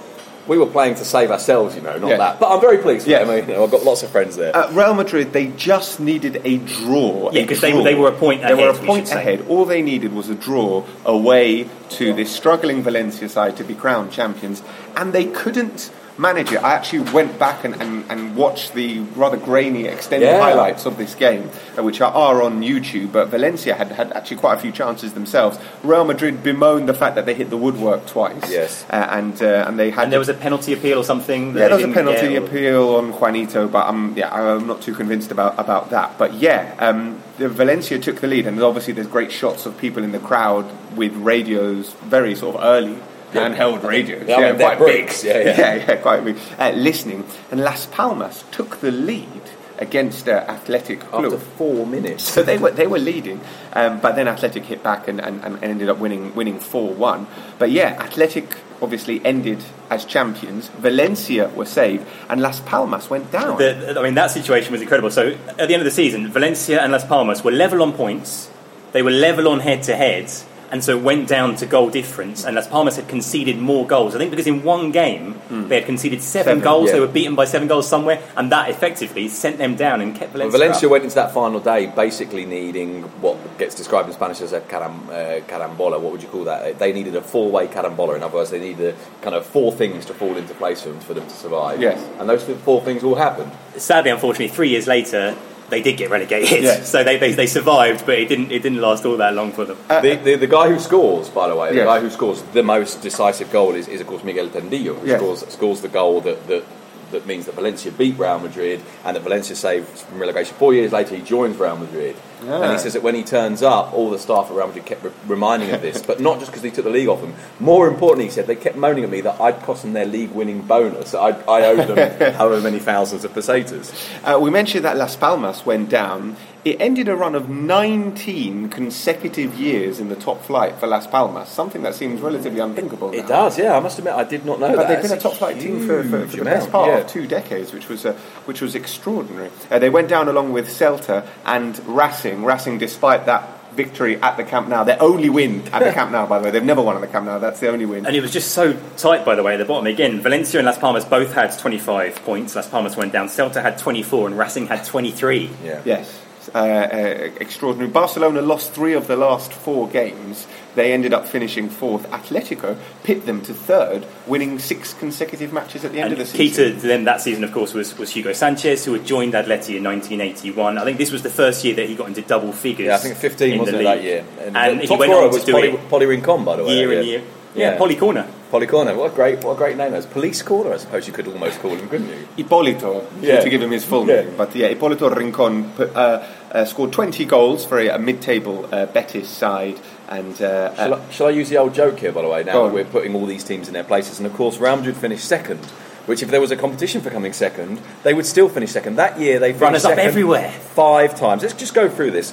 we 0.46 0.58
were 0.58 0.66
playing 0.66 0.96
to 0.96 1.04
save 1.06 1.30
ourselves, 1.30 1.74
you 1.74 1.80
know, 1.80 1.96
not 1.96 2.08
Yeah. 2.10 2.16
that." 2.18 2.38
But 2.40 2.50
I'm 2.52 2.60
very 2.60 2.78
pleased. 2.78 3.06
Yeah. 3.06 3.20
Yeah, 3.24 3.32
I 3.32 3.36
mean, 3.40 3.48
you 3.48 3.54
know, 3.54 3.64
I've 3.64 3.70
got 3.70 3.82
lots 3.84 4.02
of 4.02 4.10
friends 4.10 4.36
there. 4.36 4.54
At 4.54 4.72
Real 4.74 4.92
Madrid, 4.92 5.32
they 5.32 5.46
just 5.46 5.98
needed 5.98 6.42
a 6.44 6.58
draw. 6.58 7.30
Yeah, 7.32 7.42
a 7.42 7.46
'cause 7.46 7.60
they- 7.60 7.72
they 7.82 7.94
were 7.94 8.08
a 8.08 8.12
point 8.12 8.42
They 8.42 8.52
were 8.52 8.68
ahead, 8.68 8.76
a 8.76 8.80
we 8.82 8.86
point 8.86 9.08
say. 9.08 9.16
ahead. 9.16 9.44
All 9.48 9.64
they 9.64 9.80
needed 9.80 10.14
was 10.14 10.28
a 10.28 10.34
draw 10.34 10.82
away 11.06 11.66
to 11.90 12.12
this 12.12 12.30
struggling 12.30 12.82
Valencia 12.82 13.28
side 13.30 13.56
to 13.56 13.64
be 13.64 13.72
crowned 13.74 14.12
champions, 14.12 14.62
and 14.96 15.12
they 15.14 15.24
couldn't 15.24 15.90
manage 16.18 16.52
it. 16.52 16.62
I 16.62 16.74
actually 16.74 17.10
went 17.12 17.38
back 17.38 17.64
and, 17.64 17.80
and, 17.80 18.04
and 18.10 18.36
watched 18.36 18.74
the 18.74 19.00
rather 19.16 19.36
grainy 19.36 19.86
extended 19.86 20.26
Yeah. 20.26 20.40
highlights 20.40 20.86
of 20.86 20.96
this 20.96 21.14
game, 21.14 21.50
uh, 21.78 21.82
which 21.82 22.00
are, 22.00 22.42
on 22.42 22.62
YouTube. 22.62 23.12
But 23.12 23.28
Valencia 23.28 23.74
had, 23.74 23.88
had 23.92 24.12
actually 24.12 24.38
quite 24.38 24.54
a 24.58 24.60
few 24.60 24.72
chances 24.72 25.12
themselves. 25.14 25.58
Real 25.82 26.04
Madrid 26.04 26.42
bemoaned 26.42 26.88
the 26.88 26.94
fact 26.94 27.14
that 27.16 27.26
they 27.26 27.34
hit 27.34 27.50
the 27.50 27.56
woodwork 27.56 28.06
twice. 28.06 28.50
Yes. 28.50 28.84
uh, 28.90 29.06
and 29.10 29.40
uh, 29.42 29.64
and 29.66 29.78
they 29.78 29.90
had 29.90 30.04
And 30.04 30.12
there 30.12 30.18
was 30.18 30.28
a 30.28 30.34
penalty 30.34 30.72
appeal 30.72 30.98
or 30.98 31.04
something. 31.04 31.52
that 31.54 31.60
yeah, 31.60 31.68
there 31.68 31.76
was 31.76 31.84
a 31.86 31.92
penalty 31.92 32.28
get, 32.30 32.42
appeal 32.44 32.96
on 32.96 33.12
Juanito, 33.12 33.68
but 33.68 33.86
I'm 33.86 34.16
yeah, 34.16 34.32
I'm 34.32 34.66
not 34.66 34.82
too 34.82 34.94
convinced 34.94 35.30
about, 35.30 35.58
about 35.58 35.90
that. 35.90 36.18
But 36.18 36.34
yeah, 36.34 36.74
um, 36.78 37.22
the 37.38 37.48
Valencia 37.48 37.98
took 37.98 38.20
the 38.20 38.26
lead, 38.26 38.46
and 38.46 38.60
obviously 38.62 38.92
there's 38.92 39.06
great 39.06 39.32
shots 39.32 39.66
of 39.66 39.76
people 39.78 40.02
in 40.02 40.12
the 40.12 40.18
crowd 40.18 40.66
with 40.96 41.12
radios, 41.14 41.92
very 42.04 42.34
sort 42.34 42.56
of 42.56 42.62
early 42.64 42.98
handheld 43.36 43.82
radios, 43.82 44.26
Yeah, 44.28 44.36
I 44.36 44.52
mean, 44.52 44.56
quite 44.56 44.78
big, 44.78 45.12
yeah, 45.22 45.38
yeah. 45.38 45.58
yeah, 45.58 45.74
yeah, 45.74 45.96
quite 45.96 46.24
big, 46.24 46.36
uh, 46.58 46.70
listening. 46.70 47.24
And 47.50 47.60
Las 47.60 47.86
Palmas 47.86 48.44
took 48.50 48.80
the 48.80 48.90
lead 48.90 49.42
against 49.78 50.28
uh, 50.28 50.44
Athletic 50.48 51.00
Club. 51.00 51.24
After 51.26 51.38
four 51.38 51.86
minutes, 51.86 52.24
So 52.24 52.42
they 52.42 52.58
were 52.58 52.70
they 52.70 52.86
were 52.86 52.98
leading, 52.98 53.40
um, 53.74 54.00
but 54.00 54.16
then 54.16 54.26
Athletic 54.28 54.64
hit 54.64 54.82
back 54.82 55.06
and, 55.08 55.20
and, 55.20 55.44
and 55.44 55.62
ended 55.62 55.88
up 55.88 55.98
winning 55.98 56.34
winning 56.34 56.58
four 56.60 56.94
one. 56.94 57.26
But 57.58 57.70
yeah, 57.70 57.96
Athletic 58.00 58.56
obviously 58.80 59.24
ended 59.24 59.58
as 59.90 60.04
champions. 60.04 60.68
Valencia 60.68 61.48
were 61.48 61.66
saved, 61.66 62.06
and 62.28 62.40
Las 62.40 62.60
Palmas 62.60 63.08
went 63.10 63.30
down. 63.32 63.58
The, 63.58 63.98
I 63.98 64.02
mean, 64.02 64.14
that 64.14 64.30
situation 64.30 64.72
was 64.72 64.80
incredible. 64.82 65.10
So 65.10 65.36
at 65.58 65.68
the 65.68 65.74
end 65.74 65.82
of 65.82 65.84
the 65.84 65.90
season, 65.90 66.30
Valencia 66.30 66.80
and 66.82 66.92
Las 66.92 67.04
Palmas 67.04 67.44
were 67.44 67.52
level 67.52 67.82
on 67.82 67.92
points. 67.92 68.50
They 68.92 69.02
were 69.02 69.10
level 69.10 69.48
on 69.48 69.60
head 69.60 69.82
to 69.84 69.96
head 69.96 70.32
and 70.76 70.84
so 70.84 70.98
it 70.98 71.02
went 71.02 71.26
down 71.26 71.56
to 71.56 71.64
goal 71.64 71.88
difference. 71.88 72.44
And 72.44 72.54
Las 72.54 72.68
Palmas 72.68 72.96
had 72.96 73.08
conceded 73.08 73.56
more 73.58 73.86
goals. 73.86 74.14
I 74.14 74.18
think 74.18 74.30
because 74.30 74.46
in 74.46 74.62
one 74.62 74.92
game 74.92 75.34
mm. 75.48 75.68
they 75.68 75.76
had 75.76 75.86
conceded 75.86 76.20
seven, 76.20 76.44
seven 76.44 76.62
goals, 76.62 76.88
yeah. 76.88 76.92
they 76.92 77.00
were 77.00 77.06
beaten 77.06 77.34
by 77.34 77.46
seven 77.46 77.66
goals 77.66 77.88
somewhere, 77.88 78.22
and 78.36 78.52
that 78.52 78.68
effectively 78.68 79.28
sent 79.28 79.56
them 79.56 79.74
down 79.74 80.02
and 80.02 80.14
kept 80.14 80.32
Valencia. 80.32 80.52
Well, 80.52 80.60
Valencia 80.60 80.88
up. 80.88 80.92
went 80.92 81.04
into 81.04 81.16
that 81.16 81.32
final 81.32 81.60
day 81.60 81.86
basically 81.86 82.44
needing 82.44 83.04
what 83.22 83.38
gets 83.56 83.74
described 83.74 84.08
in 84.08 84.14
Spanish 84.14 84.42
as 84.42 84.52
a 84.52 84.60
caram, 84.60 85.08
uh, 85.08 85.40
carambola. 85.46 85.98
What 85.98 86.12
would 86.12 86.22
you 86.22 86.28
call 86.28 86.44
that? 86.44 86.78
They 86.78 86.92
needed 86.92 87.16
a 87.16 87.22
four-way 87.22 87.68
carambola. 87.68 88.16
In 88.16 88.22
other 88.22 88.34
words, 88.34 88.50
they 88.50 88.60
needed 88.60 88.94
kind 89.22 89.34
of 89.34 89.46
four 89.46 89.72
things 89.72 90.04
to 90.06 90.14
fall 90.14 90.36
into 90.36 90.52
place 90.54 90.82
for 90.82 90.90
them, 90.90 91.00
for 91.00 91.14
them 91.14 91.24
to 91.26 91.34
survive. 91.34 91.80
Yes, 91.80 92.06
and 92.20 92.28
those 92.28 92.44
four 92.44 92.82
things 92.82 93.02
all 93.02 93.14
happened. 93.14 93.50
Sadly, 93.78 94.10
unfortunately, 94.10 94.48
three 94.48 94.68
years 94.68 94.86
later 94.86 95.34
they 95.68 95.82
did 95.82 95.96
get 95.96 96.10
relegated. 96.10 96.62
Yeah. 96.62 96.82
So 96.86 97.02
they, 97.02 97.16
they, 97.18 97.32
they, 97.32 97.46
survived, 97.46 98.06
but 98.06 98.18
it 98.18 98.28
didn't 98.28 98.52
it 98.52 98.62
didn't 98.62 98.80
last 98.80 99.04
all 99.04 99.16
that 99.16 99.34
long 99.34 99.52
for 99.52 99.64
them. 99.64 99.76
Uh, 99.88 100.00
the, 100.00 100.14
the, 100.16 100.34
the, 100.36 100.46
guy 100.46 100.68
who 100.68 100.78
scores, 100.78 101.28
by 101.28 101.48
the 101.48 101.56
way, 101.56 101.74
the 101.74 101.84
guy 101.84 102.00
who 102.00 102.10
scores 102.10 102.42
the 102.42 102.62
most 102.62 103.02
decisive 103.02 103.50
goal 103.50 103.74
is, 103.74 103.88
is 103.88 104.00
of 104.00 104.06
course 104.06 104.22
Miguel 104.22 104.48
Tendillo, 104.48 104.98
who 104.98 105.16
scores 105.16 105.46
scores 105.48 105.80
the 105.80 105.88
goal 105.88 106.20
that, 106.20 106.46
that 106.46 106.64
that 107.10 107.26
means 107.26 107.46
that 107.46 107.54
Valencia 107.54 107.92
beat 107.92 108.18
Real 108.18 108.38
Madrid 108.38 108.82
and 109.04 109.16
that 109.16 109.22
Valencia 109.22 109.56
saved 109.56 109.86
from 109.86 110.18
relegation. 110.18 110.54
Four 110.56 110.74
years 110.74 110.92
later, 110.92 111.14
he 111.14 111.22
joins 111.22 111.56
Real 111.56 111.76
Madrid. 111.76 112.16
Yeah. 112.46 112.62
And 112.62 112.72
he 112.72 112.78
says 112.78 112.92
that 112.92 113.02
when 113.02 113.14
he 113.14 113.24
turns 113.24 113.62
up, 113.62 113.92
all 113.92 114.10
the 114.10 114.18
staff 114.18 114.50
at 114.50 114.56
Real 114.56 114.68
Madrid 114.68 114.86
kept 114.86 115.04
re- 115.04 115.12
reminding 115.26 115.68
him 115.68 115.76
of 115.76 115.82
this, 115.82 116.02
but 116.02 116.20
not 116.20 116.38
just 116.38 116.50
because 116.50 116.62
he 116.62 116.70
took 116.70 116.84
the 116.84 116.90
league 116.90 117.08
off 117.08 117.20
them. 117.20 117.34
More 117.60 117.88
importantly, 117.88 118.24
he 118.24 118.30
said 118.30 118.46
they 118.46 118.56
kept 118.56 118.76
moaning 118.76 119.04
at 119.04 119.10
me 119.10 119.20
that 119.22 119.40
I'd 119.40 119.60
cost 119.62 119.82
them 119.82 119.92
their 119.92 120.06
league 120.06 120.30
winning 120.30 120.62
bonus. 120.62 121.14
I, 121.14 121.30
I 121.30 121.64
owed 121.66 121.88
them 121.88 122.34
however 122.34 122.60
many 122.60 122.78
thousands 122.78 123.24
of 123.24 123.32
pesetas. 123.32 123.92
Uh, 124.22 124.38
we 124.38 124.50
mentioned 124.50 124.84
that 124.84 124.96
Las 124.96 125.16
Palmas 125.16 125.66
went 125.66 125.90
down 125.90 126.36
it 126.66 126.80
ended 126.80 127.06
a 127.06 127.14
run 127.14 127.36
of 127.36 127.48
19 127.48 128.70
consecutive 128.70 129.54
years 129.54 130.00
in 130.00 130.08
the 130.08 130.16
top 130.16 130.42
flight 130.42 130.74
for 130.74 130.88
Las 130.88 131.06
Palmas, 131.06 131.48
something 131.48 131.82
that 131.82 131.94
seems 131.94 132.20
relatively 132.20 132.58
unthinkable. 132.58 133.12
Now. 133.12 133.18
It 133.18 133.28
does, 133.28 133.56
yeah. 133.56 133.76
I 133.76 133.78
must 133.78 134.00
admit, 134.00 134.14
I 134.14 134.24
did 134.24 134.44
not 134.44 134.58
know 134.58 134.74
but 134.74 134.88
that. 134.88 135.00
they've 135.00 135.08
been 135.08 135.16
a 135.16 135.20
top 135.20 135.34
flight 135.34 135.60
team 135.60 135.86
for, 135.86 136.02
for, 136.02 136.26
for 136.26 136.36
the 136.38 136.44
best 136.44 136.72
part 136.72 136.88
yeah. 136.88 136.98
of 136.98 137.06
two 137.06 137.28
decades, 137.28 137.72
which 137.72 137.88
was 137.88 138.04
uh, 138.04 138.14
which 138.46 138.60
was 138.60 138.74
extraordinary. 138.74 139.48
Uh, 139.70 139.78
they 139.78 139.90
went 139.90 140.08
down 140.08 140.26
along 140.26 140.52
with 140.52 140.66
Celta 140.66 141.24
and 141.44 141.78
Racing. 141.86 142.35
Racing, 142.44 142.78
despite 142.78 143.26
that 143.26 143.52
victory 143.74 144.16
at 144.22 144.36
the 144.36 144.44
Camp 144.44 144.68
Nou. 144.68 144.84
Their 144.84 145.00
only 145.02 145.28
win 145.28 145.62
at 145.72 145.82
the 145.84 145.92
Camp 145.98 146.10
Nou, 146.10 146.26
by 146.26 146.38
the 146.38 146.44
way. 146.46 146.50
They've 146.50 146.64
never 146.64 146.82
won 146.82 146.96
at 146.96 147.00
the 147.00 147.06
Camp 147.08 147.26
Nou. 147.26 147.38
That's 147.38 147.60
the 147.60 147.68
only 147.68 147.84
win. 147.86 148.06
And 148.06 148.16
it 148.16 148.20
was 148.20 148.32
just 148.32 148.52
so 148.52 148.72
tight, 148.96 149.24
by 149.24 149.34
the 149.34 149.42
way, 149.42 149.54
at 149.54 149.58
the 149.58 149.64
bottom. 149.64 149.86
Again, 149.86 150.20
Valencia 150.20 150.58
and 150.58 150.66
Las 150.66 150.78
Palmas 150.78 151.04
both 151.04 151.34
had 151.34 151.56
25 151.56 152.16
points. 152.24 152.56
Las 152.56 152.68
Palmas 152.68 152.96
went 152.96 153.12
down. 153.12 153.28
Celta 153.28 153.60
had 153.62 153.78
24 153.78 154.28
and 154.28 154.38
Racing 154.38 154.66
had 154.66 154.84
23. 154.84 155.50
Yeah. 155.62 155.82
Yes. 155.84 156.22
Uh, 156.54 156.58
uh, 156.58 157.30
extraordinary. 157.40 157.90
Barcelona 157.90 158.40
lost 158.40 158.72
three 158.72 158.94
of 158.94 159.06
the 159.06 159.16
last 159.16 159.52
four 159.52 159.88
games. 159.88 160.46
They 160.74 160.92
ended 160.92 161.14
up 161.14 161.26
finishing 161.26 161.68
fourth. 161.68 162.08
Atletico 162.10 162.78
pit 163.02 163.26
them 163.26 163.42
to 163.42 163.54
third, 163.54 164.06
winning 164.26 164.58
six 164.58 164.92
consecutive 164.94 165.52
matches 165.52 165.84
at 165.84 165.92
the 165.92 165.98
end 165.98 166.12
and 166.12 166.12
of 166.14 166.18
the 166.18 166.26
season. 166.26 166.74
Key 166.74 166.80
to 166.80 166.86
them 166.86 167.04
that 167.04 167.20
season, 167.20 167.44
of 167.44 167.52
course, 167.52 167.72
was, 167.72 167.96
was 167.98 168.10
Hugo 168.10 168.32
Sanchez, 168.32 168.84
who 168.84 168.92
had 168.92 169.06
joined 169.06 169.32
Atleti 169.32 169.76
in 169.76 169.84
1981. 169.84 170.78
I 170.78 170.84
think 170.84 170.98
this 170.98 171.10
was 171.10 171.22
the 171.22 171.30
first 171.30 171.64
year 171.64 171.74
that 171.76 171.88
he 171.88 171.94
got 171.94 172.08
into 172.08 172.22
double 172.22 172.52
figures. 172.52 172.88
Yeah, 172.88 172.96
I 172.96 172.98
think 172.98 173.16
15 173.16 173.58
wasn't 173.58 173.78
it 173.78 173.84
that 173.84 174.02
year. 174.02 174.24
And, 174.40 174.56
and 174.56 174.80
he 174.82 174.96
went 174.96 175.12
on 175.12 175.32
to 175.32 175.44
do 175.44 175.52
Poli, 175.52 175.68
it 175.68 175.88
Poli 175.88 176.06
Rincon, 176.06 176.44
by 176.44 176.56
the 176.56 176.64
way. 176.64 176.76
Year 176.76 176.92
and 176.92 177.06
year. 177.06 177.22
Yeah, 177.56 177.72
yeah. 177.72 177.78
Poli 177.78 177.96
Corner. 177.96 178.28
Poli 178.50 178.66
Corner. 178.66 178.94
What 178.94 179.12
a 179.12 179.14
great, 179.14 179.42
what 179.42 179.52
a 179.52 179.56
great 179.56 179.76
name. 179.76 179.92
That's 179.92 180.06
Police 180.06 180.42
Corner, 180.42 180.74
I 180.74 180.76
suppose 180.76 181.06
you 181.06 181.12
could 181.12 181.26
almost 181.26 181.58
call 181.60 181.74
him, 181.74 181.88
couldn't 181.88 182.08
you? 182.08 182.44
Hipólito, 182.44 183.04
yeah. 183.20 183.40
to 183.40 183.50
give 183.50 183.62
him 183.62 183.70
his 183.70 183.84
full 183.84 184.06
yeah. 184.06 184.22
name. 184.22 184.36
But 184.36 184.54
yeah, 184.54 184.72
Hipólito 184.72 185.14
Rincon 185.14 185.72
uh, 185.78 186.26
uh, 186.52 186.64
scored 186.64 186.92
20 186.92 187.24
goals 187.24 187.64
for 187.64 187.78
a, 187.78 187.88
a 187.88 187.98
mid-table 187.98 188.68
uh, 188.72 188.86
Betis 188.86 189.28
side. 189.28 189.80
And 190.08 190.40
uh, 190.40 190.74
shall 190.74 190.94
I, 190.94 191.10
shall, 191.10 191.26
I, 191.26 191.30
use 191.30 191.48
the 191.48 191.56
old 191.56 191.74
joke 191.74 191.98
here, 191.98 192.12
by 192.12 192.22
the 192.22 192.28
way? 192.28 192.44
Now 192.44 192.68
we're 192.68 192.84
putting 192.84 193.14
all 193.14 193.26
these 193.26 193.42
teams 193.42 193.68
in 193.68 193.74
their 193.74 193.84
places, 193.84 194.18
and 194.18 194.26
of 194.26 194.34
course, 194.34 194.58
Real 194.58 194.76
Madrid 194.76 194.96
finished 194.96 195.24
second. 195.24 195.64
Which, 196.06 196.22
if 196.22 196.30
there 196.30 196.40
was 196.40 196.52
a 196.52 196.56
competition 196.56 197.00
for 197.00 197.10
coming 197.10 197.32
second, 197.32 197.80
they 198.04 198.14
would 198.14 198.26
still 198.26 198.48
finish 198.48 198.70
second. 198.70 198.94
That 198.94 199.18
year, 199.18 199.40
they 199.40 199.52
runners 199.52 199.84
up 199.84 199.98
everywhere 199.98 200.52
five 200.52 201.18
times. 201.18 201.42
Let's 201.42 201.54
just 201.54 201.74
go 201.74 201.88
through 201.88 202.12
this. 202.12 202.32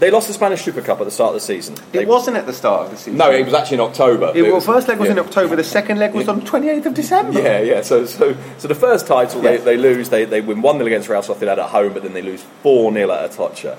They 0.00 0.10
lost 0.10 0.28
the 0.28 0.34
Spanish 0.34 0.62
Super 0.62 0.80
Cup 0.80 0.98
at 1.00 1.04
the 1.04 1.10
start 1.10 1.28
of 1.28 1.34
the 1.34 1.40
season. 1.46 1.76
It 1.92 2.08
wasn't 2.08 2.38
at 2.38 2.46
the 2.46 2.54
start 2.54 2.86
of 2.86 2.90
the 2.90 2.96
season. 2.96 3.18
No, 3.18 3.30
it 3.30 3.44
was 3.44 3.52
actually 3.52 3.76
in 3.76 3.80
October. 3.82 4.32
It, 4.34 4.42
well, 4.42 4.54
was, 4.54 4.64
first 4.64 4.88
leg 4.88 4.98
was 4.98 5.08
yeah. 5.08 5.12
in 5.12 5.18
October. 5.18 5.56
The 5.56 5.62
second 5.62 5.98
leg 5.98 6.14
was 6.14 6.26
on 6.26 6.40
28th 6.40 6.86
of 6.86 6.94
December. 6.94 7.38
Yeah, 7.38 7.60
yeah. 7.60 7.82
So, 7.82 8.06
so, 8.06 8.34
so 8.56 8.66
the 8.66 8.74
first 8.74 9.06
title 9.06 9.44
yeah. 9.44 9.50
they, 9.50 9.56
they 9.58 9.76
lose. 9.76 10.08
They, 10.08 10.24
they 10.24 10.40
win 10.40 10.62
one 10.62 10.76
0 10.76 10.86
against 10.86 11.10
Real 11.10 11.20
Sociedad 11.20 11.58
at 11.58 11.68
home, 11.68 11.92
but 11.92 12.02
then 12.02 12.14
they 12.14 12.22
lose 12.22 12.42
four 12.62 12.90
0 12.90 13.10
at 13.10 13.30
Atocha. 13.30 13.76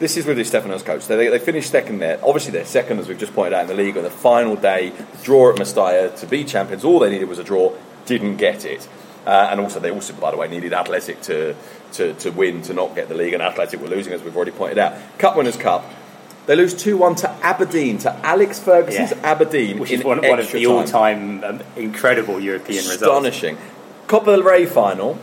This 0.00 0.16
is 0.16 0.26
really 0.26 0.42
Stefano's 0.42 0.82
coach. 0.82 1.06
They, 1.06 1.28
they 1.28 1.38
finished 1.38 1.70
second 1.70 2.00
there. 2.00 2.18
Obviously, 2.24 2.50
they're 2.50 2.64
second, 2.64 2.98
as 2.98 3.06
we've 3.06 3.18
just 3.18 3.34
pointed 3.34 3.52
out 3.52 3.62
in 3.62 3.68
the 3.68 3.74
league. 3.74 3.96
On 3.96 4.02
the 4.02 4.10
final 4.10 4.56
day, 4.56 4.92
draw 5.22 5.50
at 5.50 5.56
Mestalla 5.56 6.18
to 6.18 6.26
be 6.26 6.42
champions. 6.42 6.84
All 6.84 6.98
they 6.98 7.10
needed 7.10 7.28
was 7.28 7.38
a 7.38 7.44
draw. 7.44 7.72
Didn't 8.06 8.38
get 8.38 8.64
it. 8.64 8.88
Uh, 9.24 9.48
and 9.50 9.60
also, 9.60 9.78
they 9.78 9.90
also, 9.90 10.14
by 10.14 10.30
the 10.32 10.36
way, 10.36 10.48
needed 10.48 10.72
Athletic 10.72 11.20
to, 11.22 11.54
to, 11.92 12.14
to 12.14 12.30
win 12.30 12.62
to 12.62 12.74
not 12.74 12.94
get 12.94 13.08
the 13.08 13.14
league. 13.14 13.34
And 13.34 13.42
Athletic 13.42 13.80
were 13.80 13.88
losing, 13.88 14.12
as 14.12 14.22
we've 14.22 14.36
already 14.36 14.52
pointed 14.52 14.78
out. 14.78 14.94
Cup 15.18 15.36
Winners' 15.36 15.56
Cup 15.56 15.84
they 16.50 16.56
lose 16.56 16.74
2 16.74 16.96
1 16.96 17.14
to 17.16 17.30
Aberdeen, 17.44 17.98
to 17.98 18.12
Alex 18.26 18.58
Ferguson's 18.58 19.12
yeah. 19.12 19.18
Aberdeen. 19.22 19.78
Which 19.78 19.92
is 19.92 20.02
one, 20.02 20.20
one, 20.20 20.40
of 20.40 20.50
the 20.50 20.66
all 20.66 20.82
time 20.82 21.44
um, 21.44 21.62
incredible 21.76 22.40
European 22.40 22.80
Astonishing. 22.80 23.00
results. 23.00 23.36
Astonishing. 23.36 23.58
Copa 24.08 24.36
del 24.36 24.42
Rey 24.42 24.66
final. 24.66 25.16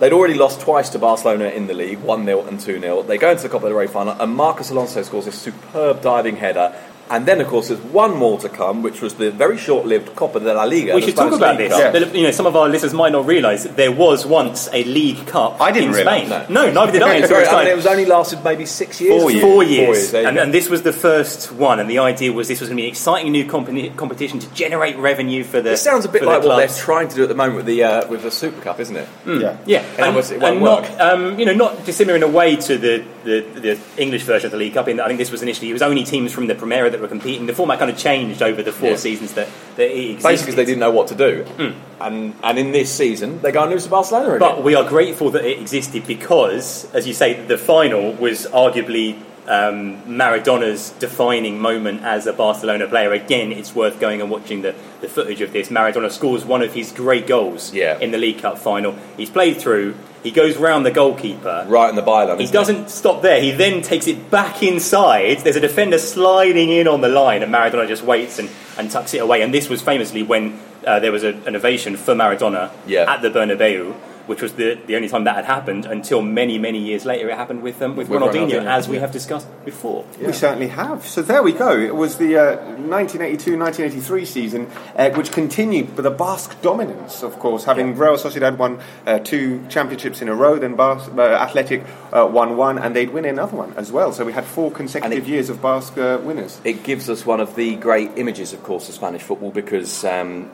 They'd 0.00 0.12
already 0.12 0.34
lost 0.34 0.60
twice 0.60 0.88
to 0.90 0.98
Barcelona 0.98 1.46
in 1.50 1.68
the 1.68 1.74
league, 1.74 2.00
1 2.00 2.24
0 2.24 2.46
and 2.46 2.58
2 2.58 2.80
0. 2.80 3.02
They 3.02 3.18
go 3.18 3.30
into 3.30 3.44
the 3.44 3.48
Copa 3.48 3.68
del 3.68 3.76
Rey 3.76 3.86
final, 3.86 4.20
and 4.20 4.34
Marcos 4.34 4.70
Alonso 4.70 5.02
scores 5.02 5.28
a 5.28 5.32
superb 5.32 6.02
diving 6.02 6.36
header 6.36 6.74
and 7.10 7.26
then, 7.26 7.40
of 7.40 7.48
course, 7.48 7.68
there's 7.68 7.80
one 7.80 8.16
more 8.16 8.38
to 8.40 8.48
come, 8.48 8.82
which 8.82 9.00
was 9.00 9.14
the 9.14 9.30
very 9.30 9.56
short-lived 9.56 10.14
Copa 10.14 10.40
de 10.40 10.52
la 10.52 10.64
Liga. 10.64 10.94
We 10.94 11.02
should 11.02 11.16
talk 11.16 11.32
about 11.32 11.58
this. 11.58 11.70
Yeah. 11.70 12.12
You 12.12 12.24
know, 12.24 12.30
some 12.30 12.46
of 12.46 12.56
our 12.56 12.68
listeners 12.68 12.94
might 12.94 13.12
not 13.12 13.26
realise 13.26 13.64
there 13.64 13.92
was 13.92 14.26
once 14.26 14.68
a 14.72 14.84
League 14.84 15.26
Cup 15.26 15.60
I 15.60 15.72
didn't 15.72 15.94
in 15.94 15.94
Spain. 15.94 16.28
No. 16.28 16.46
no, 16.48 16.70
neither 16.70 16.92
did 16.92 17.02
I. 17.02 17.16
It's 17.16 17.32
I 17.32 17.64
mean, 17.64 17.72
it 17.72 17.76
was 17.76 17.86
only 17.86 18.04
lasted 18.04 18.42
maybe 18.44 18.66
six 18.66 19.00
years. 19.00 19.20
Four 19.20 19.30
years. 19.30 19.42
Four 19.42 19.62
years. 19.62 20.10
Four 20.10 20.20
years. 20.20 20.28
And, 20.28 20.38
and, 20.38 20.54
this 20.54 20.68
was 20.68 20.82
the 20.82 20.92
first 20.92 21.52
one, 21.52 21.78
and 21.78 21.88
the 21.88 21.98
idea 21.98 22.32
was 22.32 22.48
this 22.48 22.60
was 22.60 22.68
going 22.68 22.76
to 22.76 22.82
be 22.82 22.86
an 22.86 22.90
exciting 22.90 23.32
new 23.32 23.46
comp- 23.46 23.96
competition 23.96 24.38
to 24.40 24.52
generate 24.54 24.96
revenue 24.96 25.44
for 25.44 25.60
the. 25.60 25.72
It 25.72 25.78
sounds 25.78 26.04
a 26.04 26.08
bit 26.08 26.22
like 26.22 26.42
what 26.42 26.56
they're 26.56 26.68
trying 26.68 27.08
to 27.08 27.14
do 27.14 27.22
at 27.22 27.28
the 27.28 27.34
moment 27.34 27.56
with 27.56 27.66
the 27.66 27.84
uh, 27.84 28.08
with 28.08 28.22
the 28.22 28.30
Super 28.30 28.60
Cup, 28.60 28.80
isn't 28.80 28.96
it? 28.96 29.08
Mm. 29.24 29.40
Yeah, 29.40 29.56
yeah, 29.66 30.04
and, 30.04 30.16
and, 30.16 30.42
and 30.42 30.60
not 30.60 31.00
um, 31.00 31.38
you 31.38 31.46
know 31.46 31.54
not 31.54 31.84
dissimilar 31.84 32.16
in 32.16 32.22
a 32.22 32.28
way 32.28 32.56
to 32.56 32.78
the, 32.78 33.04
the, 33.24 33.40
the 33.40 33.78
English 33.96 34.22
version 34.22 34.46
of 34.46 34.52
the 34.52 34.58
League 34.58 34.74
Cup. 34.74 34.88
In 34.88 34.96
that 34.96 35.04
I 35.04 35.08
think 35.08 35.18
this 35.18 35.30
was 35.30 35.42
initially 35.42 35.70
it 35.70 35.74
was 35.74 35.82
only 35.82 36.04
teams 36.04 36.32
from 36.32 36.46
the 36.46 36.54
Primera 36.54 36.90
that 36.90 36.97
were 37.00 37.08
competing. 37.08 37.46
The 37.46 37.54
format 37.54 37.78
kind 37.78 37.90
of 37.90 37.96
changed 37.96 38.42
over 38.42 38.62
the 38.62 38.72
four 38.72 38.90
yeah. 38.90 38.96
seasons 38.96 39.34
that, 39.34 39.48
that 39.76 39.86
it 39.86 40.10
existed. 40.10 40.28
Basically, 40.28 40.54
they 40.54 40.64
didn't 40.64 40.80
know 40.80 40.90
what 40.90 41.08
to 41.08 41.14
do. 41.14 41.44
Mm. 41.44 41.74
And, 42.00 42.34
and 42.42 42.58
in 42.58 42.72
this 42.72 42.92
season, 42.92 43.40
they're 43.40 43.52
going 43.52 43.68
to 43.68 43.74
lose 43.74 43.84
to 43.84 43.90
Barcelona 43.90 44.28
again. 44.28 44.38
But 44.38 44.62
we 44.62 44.74
are 44.74 44.88
grateful 44.88 45.30
that 45.30 45.44
it 45.44 45.60
existed 45.60 46.06
because, 46.06 46.92
as 46.94 47.06
you 47.06 47.14
say, 47.14 47.44
the 47.46 47.58
final 47.58 48.12
was 48.14 48.46
arguably 48.46 49.20
um, 49.48 50.02
Maradona's 50.02 50.90
defining 50.90 51.58
moment 51.58 52.02
as 52.02 52.26
a 52.26 52.32
Barcelona 52.32 52.86
player. 52.86 53.12
Again, 53.12 53.50
it's 53.50 53.74
worth 53.74 53.98
going 53.98 54.20
and 54.20 54.30
watching 54.30 54.62
the, 54.62 54.74
the 55.00 55.08
footage 55.08 55.40
of 55.40 55.52
this. 55.52 55.70
Maradona 55.70 56.10
scores 56.10 56.44
one 56.44 56.62
of 56.62 56.74
his 56.74 56.92
great 56.92 57.26
goals 57.26 57.72
yeah. 57.72 57.98
in 57.98 58.10
the 58.10 58.18
League 58.18 58.38
Cup 58.38 58.58
final. 58.58 58.94
He's 59.16 59.30
played 59.30 59.56
through. 59.56 59.96
He 60.22 60.30
goes 60.30 60.56
round 60.56 60.84
the 60.84 60.90
goalkeeper. 60.90 61.64
Right 61.66 61.88
in 61.88 61.96
the 61.96 62.02
byline. 62.02 62.40
He 62.40 62.46
doesn't 62.46 62.76
it? 62.76 62.90
stop 62.90 63.22
there. 63.22 63.40
He 63.40 63.52
then 63.52 63.80
takes 63.80 64.06
it 64.06 64.30
back 64.30 64.62
inside. 64.62 65.38
There's 65.38 65.56
a 65.56 65.60
defender 65.60 65.98
sliding 65.98 66.70
in 66.70 66.86
on 66.86 67.00
the 67.00 67.08
line, 67.08 67.42
and 67.42 67.52
Maradona 67.52 67.88
just 67.88 68.02
waits 68.02 68.38
and, 68.38 68.50
and 68.76 68.90
tucks 68.90 69.14
it 69.14 69.18
away. 69.18 69.42
And 69.42 69.54
this 69.54 69.68
was 69.68 69.80
famously 69.80 70.22
when 70.22 70.60
uh, 70.86 71.00
there 71.00 71.12
was 71.12 71.24
a, 71.24 71.34
an 71.46 71.56
ovation 71.56 71.96
for 71.96 72.14
Maradona 72.14 72.70
yeah. 72.86 73.10
at 73.10 73.22
the 73.22 73.30
Bernabeu 73.30 73.94
which 74.28 74.42
was 74.42 74.52
the, 74.54 74.78
the 74.86 74.94
only 74.94 75.08
time 75.08 75.24
that 75.24 75.34
had 75.34 75.46
happened 75.46 75.86
until 75.86 76.20
many, 76.20 76.58
many 76.58 76.78
years 76.78 77.04
later. 77.04 77.30
It 77.30 77.36
happened 77.36 77.62
with 77.62 77.80
um, 77.80 77.96
with, 77.96 78.08
with 78.08 78.20
Ronaldinho, 78.20 78.50
Ronaldinho, 78.50 78.66
as 78.66 78.88
we 78.88 78.98
have 78.98 79.10
discussed 79.10 79.48
before. 79.64 80.04
Yeah. 80.20 80.28
We 80.28 80.32
certainly 80.34 80.68
have. 80.68 81.06
So 81.06 81.22
there 81.22 81.42
we 81.42 81.52
go. 81.52 81.76
It 81.78 81.94
was 81.94 82.18
the 82.18 82.36
uh, 82.36 82.56
1982-1983 82.76 84.26
season, 84.26 84.70
uh, 84.96 85.10
which 85.10 85.32
continued 85.32 85.96
with 85.96 86.04
the 86.04 86.10
Basque 86.10 86.60
dominance, 86.60 87.22
of 87.22 87.38
course, 87.38 87.64
having 87.64 87.88
yeah. 87.88 88.02
Real 88.02 88.16
Sociedad 88.16 88.56
won 88.58 88.80
uh, 89.06 89.18
two 89.18 89.66
championships 89.68 90.20
in 90.20 90.28
a 90.28 90.34
row, 90.34 90.58
then 90.58 90.76
Basque, 90.76 91.10
uh, 91.16 91.22
Athletic 91.22 91.84
uh, 92.12 92.28
won 92.30 92.56
one, 92.56 92.78
and 92.78 92.94
they'd 92.94 93.10
win 93.10 93.24
another 93.24 93.56
one 93.56 93.72
as 93.74 93.90
well. 93.90 94.12
So 94.12 94.24
we 94.24 94.32
had 94.32 94.44
four 94.44 94.70
consecutive 94.70 95.26
it, 95.26 95.30
years 95.30 95.48
of 95.48 95.62
Basque 95.62 95.96
uh, 95.96 96.18
winners. 96.22 96.60
It 96.64 96.82
gives 96.82 97.08
us 97.08 97.24
one 97.24 97.40
of 97.40 97.54
the 97.54 97.76
great 97.76 98.12
images, 98.16 98.52
of 98.52 98.62
course, 98.62 98.88
of 98.88 98.94
Spanish 98.94 99.22
football 99.22 99.50
because. 99.50 100.04
Um, 100.04 100.50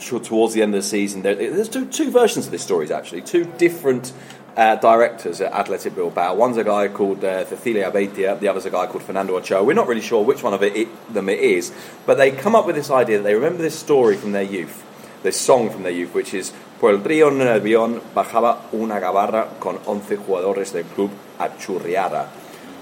towards 0.00 0.54
the 0.54 0.62
end 0.62 0.74
of 0.74 0.82
the 0.82 0.86
season, 0.86 1.22
there, 1.22 1.34
there's 1.34 1.68
two, 1.68 1.86
two 1.86 2.10
versions 2.10 2.46
of 2.46 2.52
this 2.52 2.62
story, 2.62 2.90
actually, 2.92 3.22
two 3.22 3.44
different 3.58 4.12
uh, 4.56 4.76
directors 4.76 5.40
at 5.40 5.52
Athletic 5.52 5.94
Bilbao. 5.94 6.34
One's 6.34 6.56
a 6.56 6.64
guy 6.64 6.88
called 6.88 7.24
uh, 7.24 7.44
Cecilia 7.44 7.90
the 7.90 8.48
other's 8.48 8.66
a 8.66 8.70
guy 8.70 8.86
called 8.86 9.02
Fernando 9.02 9.36
Ochoa. 9.36 9.62
We're 9.62 9.74
not 9.74 9.86
really 9.86 10.00
sure 10.00 10.24
which 10.24 10.42
one 10.42 10.54
of 10.54 10.62
it, 10.62 10.76
it, 10.76 11.14
them 11.14 11.28
it 11.28 11.38
is, 11.38 11.72
but 12.06 12.18
they 12.18 12.30
come 12.30 12.56
up 12.56 12.66
with 12.66 12.76
this 12.76 12.90
idea 12.90 13.18
that 13.18 13.24
they 13.24 13.34
remember 13.34 13.62
this 13.62 13.78
story 13.78 14.16
from 14.16 14.32
their 14.32 14.42
youth, 14.42 14.84
this 15.22 15.38
song 15.38 15.70
from 15.70 15.82
their 15.82 15.92
youth, 15.92 16.14
which 16.14 16.34
is 16.34 16.52
Por 16.80 16.92
el 16.92 17.02
trío 17.02 17.30
Nervión 17.30 18.00
bajaba 18.14 18.62
una 18.72 18.98
gabarra 18.98 19.48
con 19.60 19.78
11 19.84 20.16
jugadores 20.16 20.72
del 20.72 20.84
club 20.84 21.10
a 21.38 21.50
Churriada. 21.50 22.26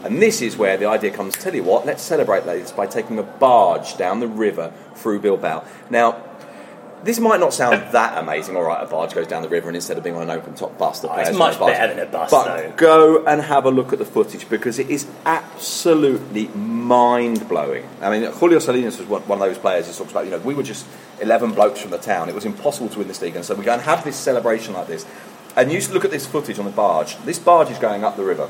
And 0.05 0.23
this 0.23 0.41
is 0.41 0.57
where 0.57 0.77
the 0.77 0.87
idea 0.87 1.11
comes. 1.11 1.35
Tell 1.35 1.53
you 1.53 1.65
what, 1.65 1.85
let's 1.85 2.05
celebrate 2.05 2.45
this 2.45 2.71
by 2.71 2.87
taking 2.87 3.19
a 3.19 3.25
barge 3.25 3.97
down 3.97 4.21
the 4.21 4.29
river 4.29 4.73
through 4.95 5.19
Bilbao. 5.19 5.65
Now, 5.91 6.23
this 7.05 7.19
might 7.21 7.41
not 7.41 7.53
sound 7.55 7.93
that 7.93 8.19
amazing. 8.19 8.57
All 8.57 8.63
right, 8.65 8.83
a 8.83 8.87
barge 8.87 9.15
goes 9.15 9.27
down 9.27 9.43
the 9.43 9.49
river, 9.49 9.69
and 9.69 9.77
instead 9.77 9.97
of 9.99 10.05
being 10.05 10.17
on 10.17 10.23
an 10.23 10.31
open 10.31 10.55
top 10.55 10.77
bus, 10.79 11.01
the 11.01 11.09
Oh, 11.09 11.11
ah, 11.11 11.15
players 11.15 11.29
it's 11.31 11.39
much 11.39 11.59
barge. 11.59 11.73
better 11.73 11.95
than 11.95 12.07
a 12.07 12.11
bus, 12.11 12.31
But 12.31 12.45
though. 12.57 12.73
go 12.77 13.25
and 13.25 13.41
have 13.43 13.65
a 13.65 13.71
look 13.71 13.93
at 13.93 13.99
the 13.99 14.05
footage 14.05 14.49
because 14.49 14.79
it 14.79 14.91
is 14.91 15.07
absolutely 15.25 16.49
mind 16.49 17.49
blowing. 17.49 17.87
I 18.01 18.11
mean, 18.11 18.31
Julio 18.33 18.59
Salinas 18.59 18.99
was 18.99 19.09
one, 19.09 19.23
one 19.23 19.41
of 19.41 19.49
those 19.49 19.59
players 19.59 19.87
who 19.87 19.93
talks 19.93 20.11
about, 20.11 20.25
you 20.25 20.31
know, 20.31 20.39
we 20.39 20.55
were 20.55 20.63
just 20.63 20.87
11 21.21 21.53
blokes 21.53 21.81
from 21.81 21.91
the 21.91 21.99
town. 21.99 22.29
It 22.29 22.35
was 22.35 22.45
impossible 22.45 22.89
to 22.91 22.99
win 22.99 23.09
this 23.09 23.21
league, 23.23 23.37
and 23.37 23.45
so 23.45 23.55
we 23.55 23.65
go 23.65 23.73
and 23.73 23.83
have 23.83 24.05
this 24.05 24.17
celebration 24.17 24.75
like 24.75 24.87
this. 24.87 25.07
And 25.57 25.73
you 25.73 25.81
look 25.93 26.05
at 26.05 26.11
this 26.11 26.27
footage 26.27 26.59
on 26.59 26.65
the 26.67 26.71
barge. 26.71 27.17
This 27.25 27.39
barge 27.39 27.71
is 27.71 27.79
going 27.79 28.05
up 28.05 28.17
the 28.17 28.23
river. 28.25 28.49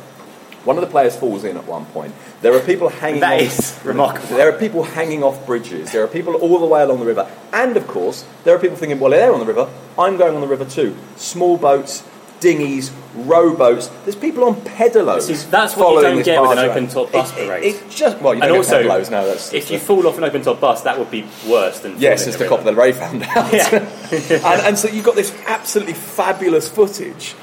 One 0.64 0.76
of 0.76 0.82
the 0.82 0.90
players 0.90 1.16
falls 1.16 1.44
in 1.44 1.56
at 1.56 1.66
one 1.66 1.86
point. 1.86 2.14
There 2.42 2.54
are 2.54 2.60
people 2.60 2.88
hanging. 2.88 3.20
That 3.20 3.40
off, 3.40 3.58
is 3.58 3.80
remarkable. 3.84 4.36
There 4.36 4.48
are 4.48 4.58
people 4.58 4.82
hanging 4.82 5.22
off 5.22 5.46
bridges. 5.46 5.92
There 5.92 6.02
are 6.02 6.08
people 6.08 6.34
all 6.34 6.58
the 6.58 6.66
way 6.66 6.82
along 6.82 7.00
the 7.00 7.06
river, 7.06 7.30
and 7.52 7.76
of 7.76 7.86
course, 7.86 8.24
there 8.44 8.54
are 8.54 8.58
people 8.58 8.76
thinking, 8.76 8.98
"Well, 8.98 9.10
they're 9.10 9.32
on 9.32 9.40
the 9.40 9.46
river. 9.46 9.68
I'm 9.98 10.16
going 10.16 10.34
on 10.34 10.40
the 10.40 10.46
river 10.48 10.64
too." 10.64 10.96
Small 11.16 11.56
boats, 11.56 12.02
dinghies, 12.40 12.90
rowboats. 13.14 13.88
There's 14.04 14.16
people 14.16 14.44
on 14.44 14.56
pedalos. 14.56 15.22
See, 15.22 15.34
that's 15.50 15.76
what 15.76 15.94
you 15.94 16.02
don't 16.02 16.22
get 16.22 16.40
with 16.40 16.52
an 16.52 16.58
open-top 16.58 17.12
bus 17.12 17.32
It- 17.32 17.38
it- 17.40 17.46
parade. 17.46 17.64
It's 17.64 17.94
just 17.94 18.20
well, 18.20 18.34
you 18.34 18.42
and 18.42 18.52
also, 18.52 18.82
pedalos 18.82 19.10
now. 19.10 19.24
That's 19.24 19.52
if 19.52 19.70
you 19.70 19.78
fall 19.78 20.06
off 20.06 20.18
an 20.18 20.24
open 20.24 20.42
top 20.42 20.60
bus, 20.60 20.82
that 20.82 20.98
would 20.98 21.10
be 21.10 21.24
worse 21.48 21.80
than 21.80 21.96
Yes, 21.98 22.26
as 22.26 22.36
the 22.36 22.44
the 22.44 22.48
Copa 22.48 22.64
del 22.64 22.74
Rey 22.74 22.92
found 22.92 23.22
out. 23.24 23.52
Yeah. 23.52 23.68
and, 24.10 24.60
and 24.66 24.78
so 24.78 24.88
you've 24.88 25.04
got 25.04 25.16
this 25.16 25.32
absolutely 25.46 25.94
fabulous 25.94 26.68
footage 26.68 27.34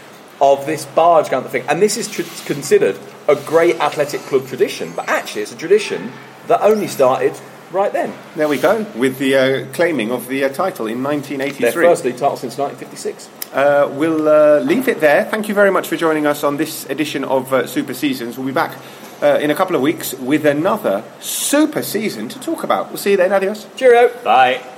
of 0.42 0.66
this 0.66 0.86
barge 0.86 1.30
going 1.30 1.44
up 1.46 1.52
the 1.52 1.60
thing. 1.60 1.68
And 1.70 1.82
this 1.82 1.98
is 1.98 2.08
tr- 2.10 2.46
considered 2.46 2.98
a 3.28 3.36
great 3.36 3.80
athletic 3.80 4.22
club 4.22 4.48
tradition, 4.48 4.94
but 4.96 5.08
actually 5.10 5.44
it's 5.44 5.54
a 5.54 5.58
tradition 5.58 6.12
that 6.48 6.62
only 6.62 6.88
started 6.88 7.34
right 7.72 7.92
then. 7.92 8.14
There 8.36 8.48
we 8.48 8.58
go, 8.58 8.86
with 8.96 9.18
the 9.18 9.36
uh, 9.36 9.66
claiming 9.74 10.12
of 10.12 10.28
the 10.28 10.44
uh, 10.44 10.50
title 10.50 10.88
in 10.88 11.02
Their 11.04 11.14
1983. 11.14 11.84
first 11.84 12.06
league 12.06 12.18
title 12.18 12.38
since 12.38 12.58
1956. 12.58 13.30
Uh, 13.54 13.90
we'll 13.94 14.28
uh, 14.28 14.60
leave 14.60 14.88
it 14.88 15.00
there. 15.00 15.26
Thank 15.26 15.48
you 15.48 15.54
very 15.54 15.72
much 15.72 15.88
for 15.88 15.96
joining 15.98 16.26
us 16.28 16.44
on 16.44 16.58
this 16.58 16.86
edition 16.90 17.24
of 17.24 17.54
uh, 17.54 17.66
Super 17.68 17.94
Seasons. 17.94 18.38
We'll 18.38 18.48
be 18.48 18.54
back 18.54 18.78
uh, 19.22 19.40
in 19.42 19.50
a 19.50 19.56
couple 19.56 19.76
of 19.76 19.82
weeks 19.82 20.14
with 20.14 20.46
another 20.46 21.04
super 21.22 21.82
season 21.82 22.30
to 22.30 22.40
talk 22.40 22.64
about. 22.64 22.90
We'll 22.90 22.98
see 22.98 23.12
you 23.12 23.18
then. 23.18 23.32
Adios. 23.32 23.66
Cheerio! 23.76 24.10
Bye. 24.24 24.75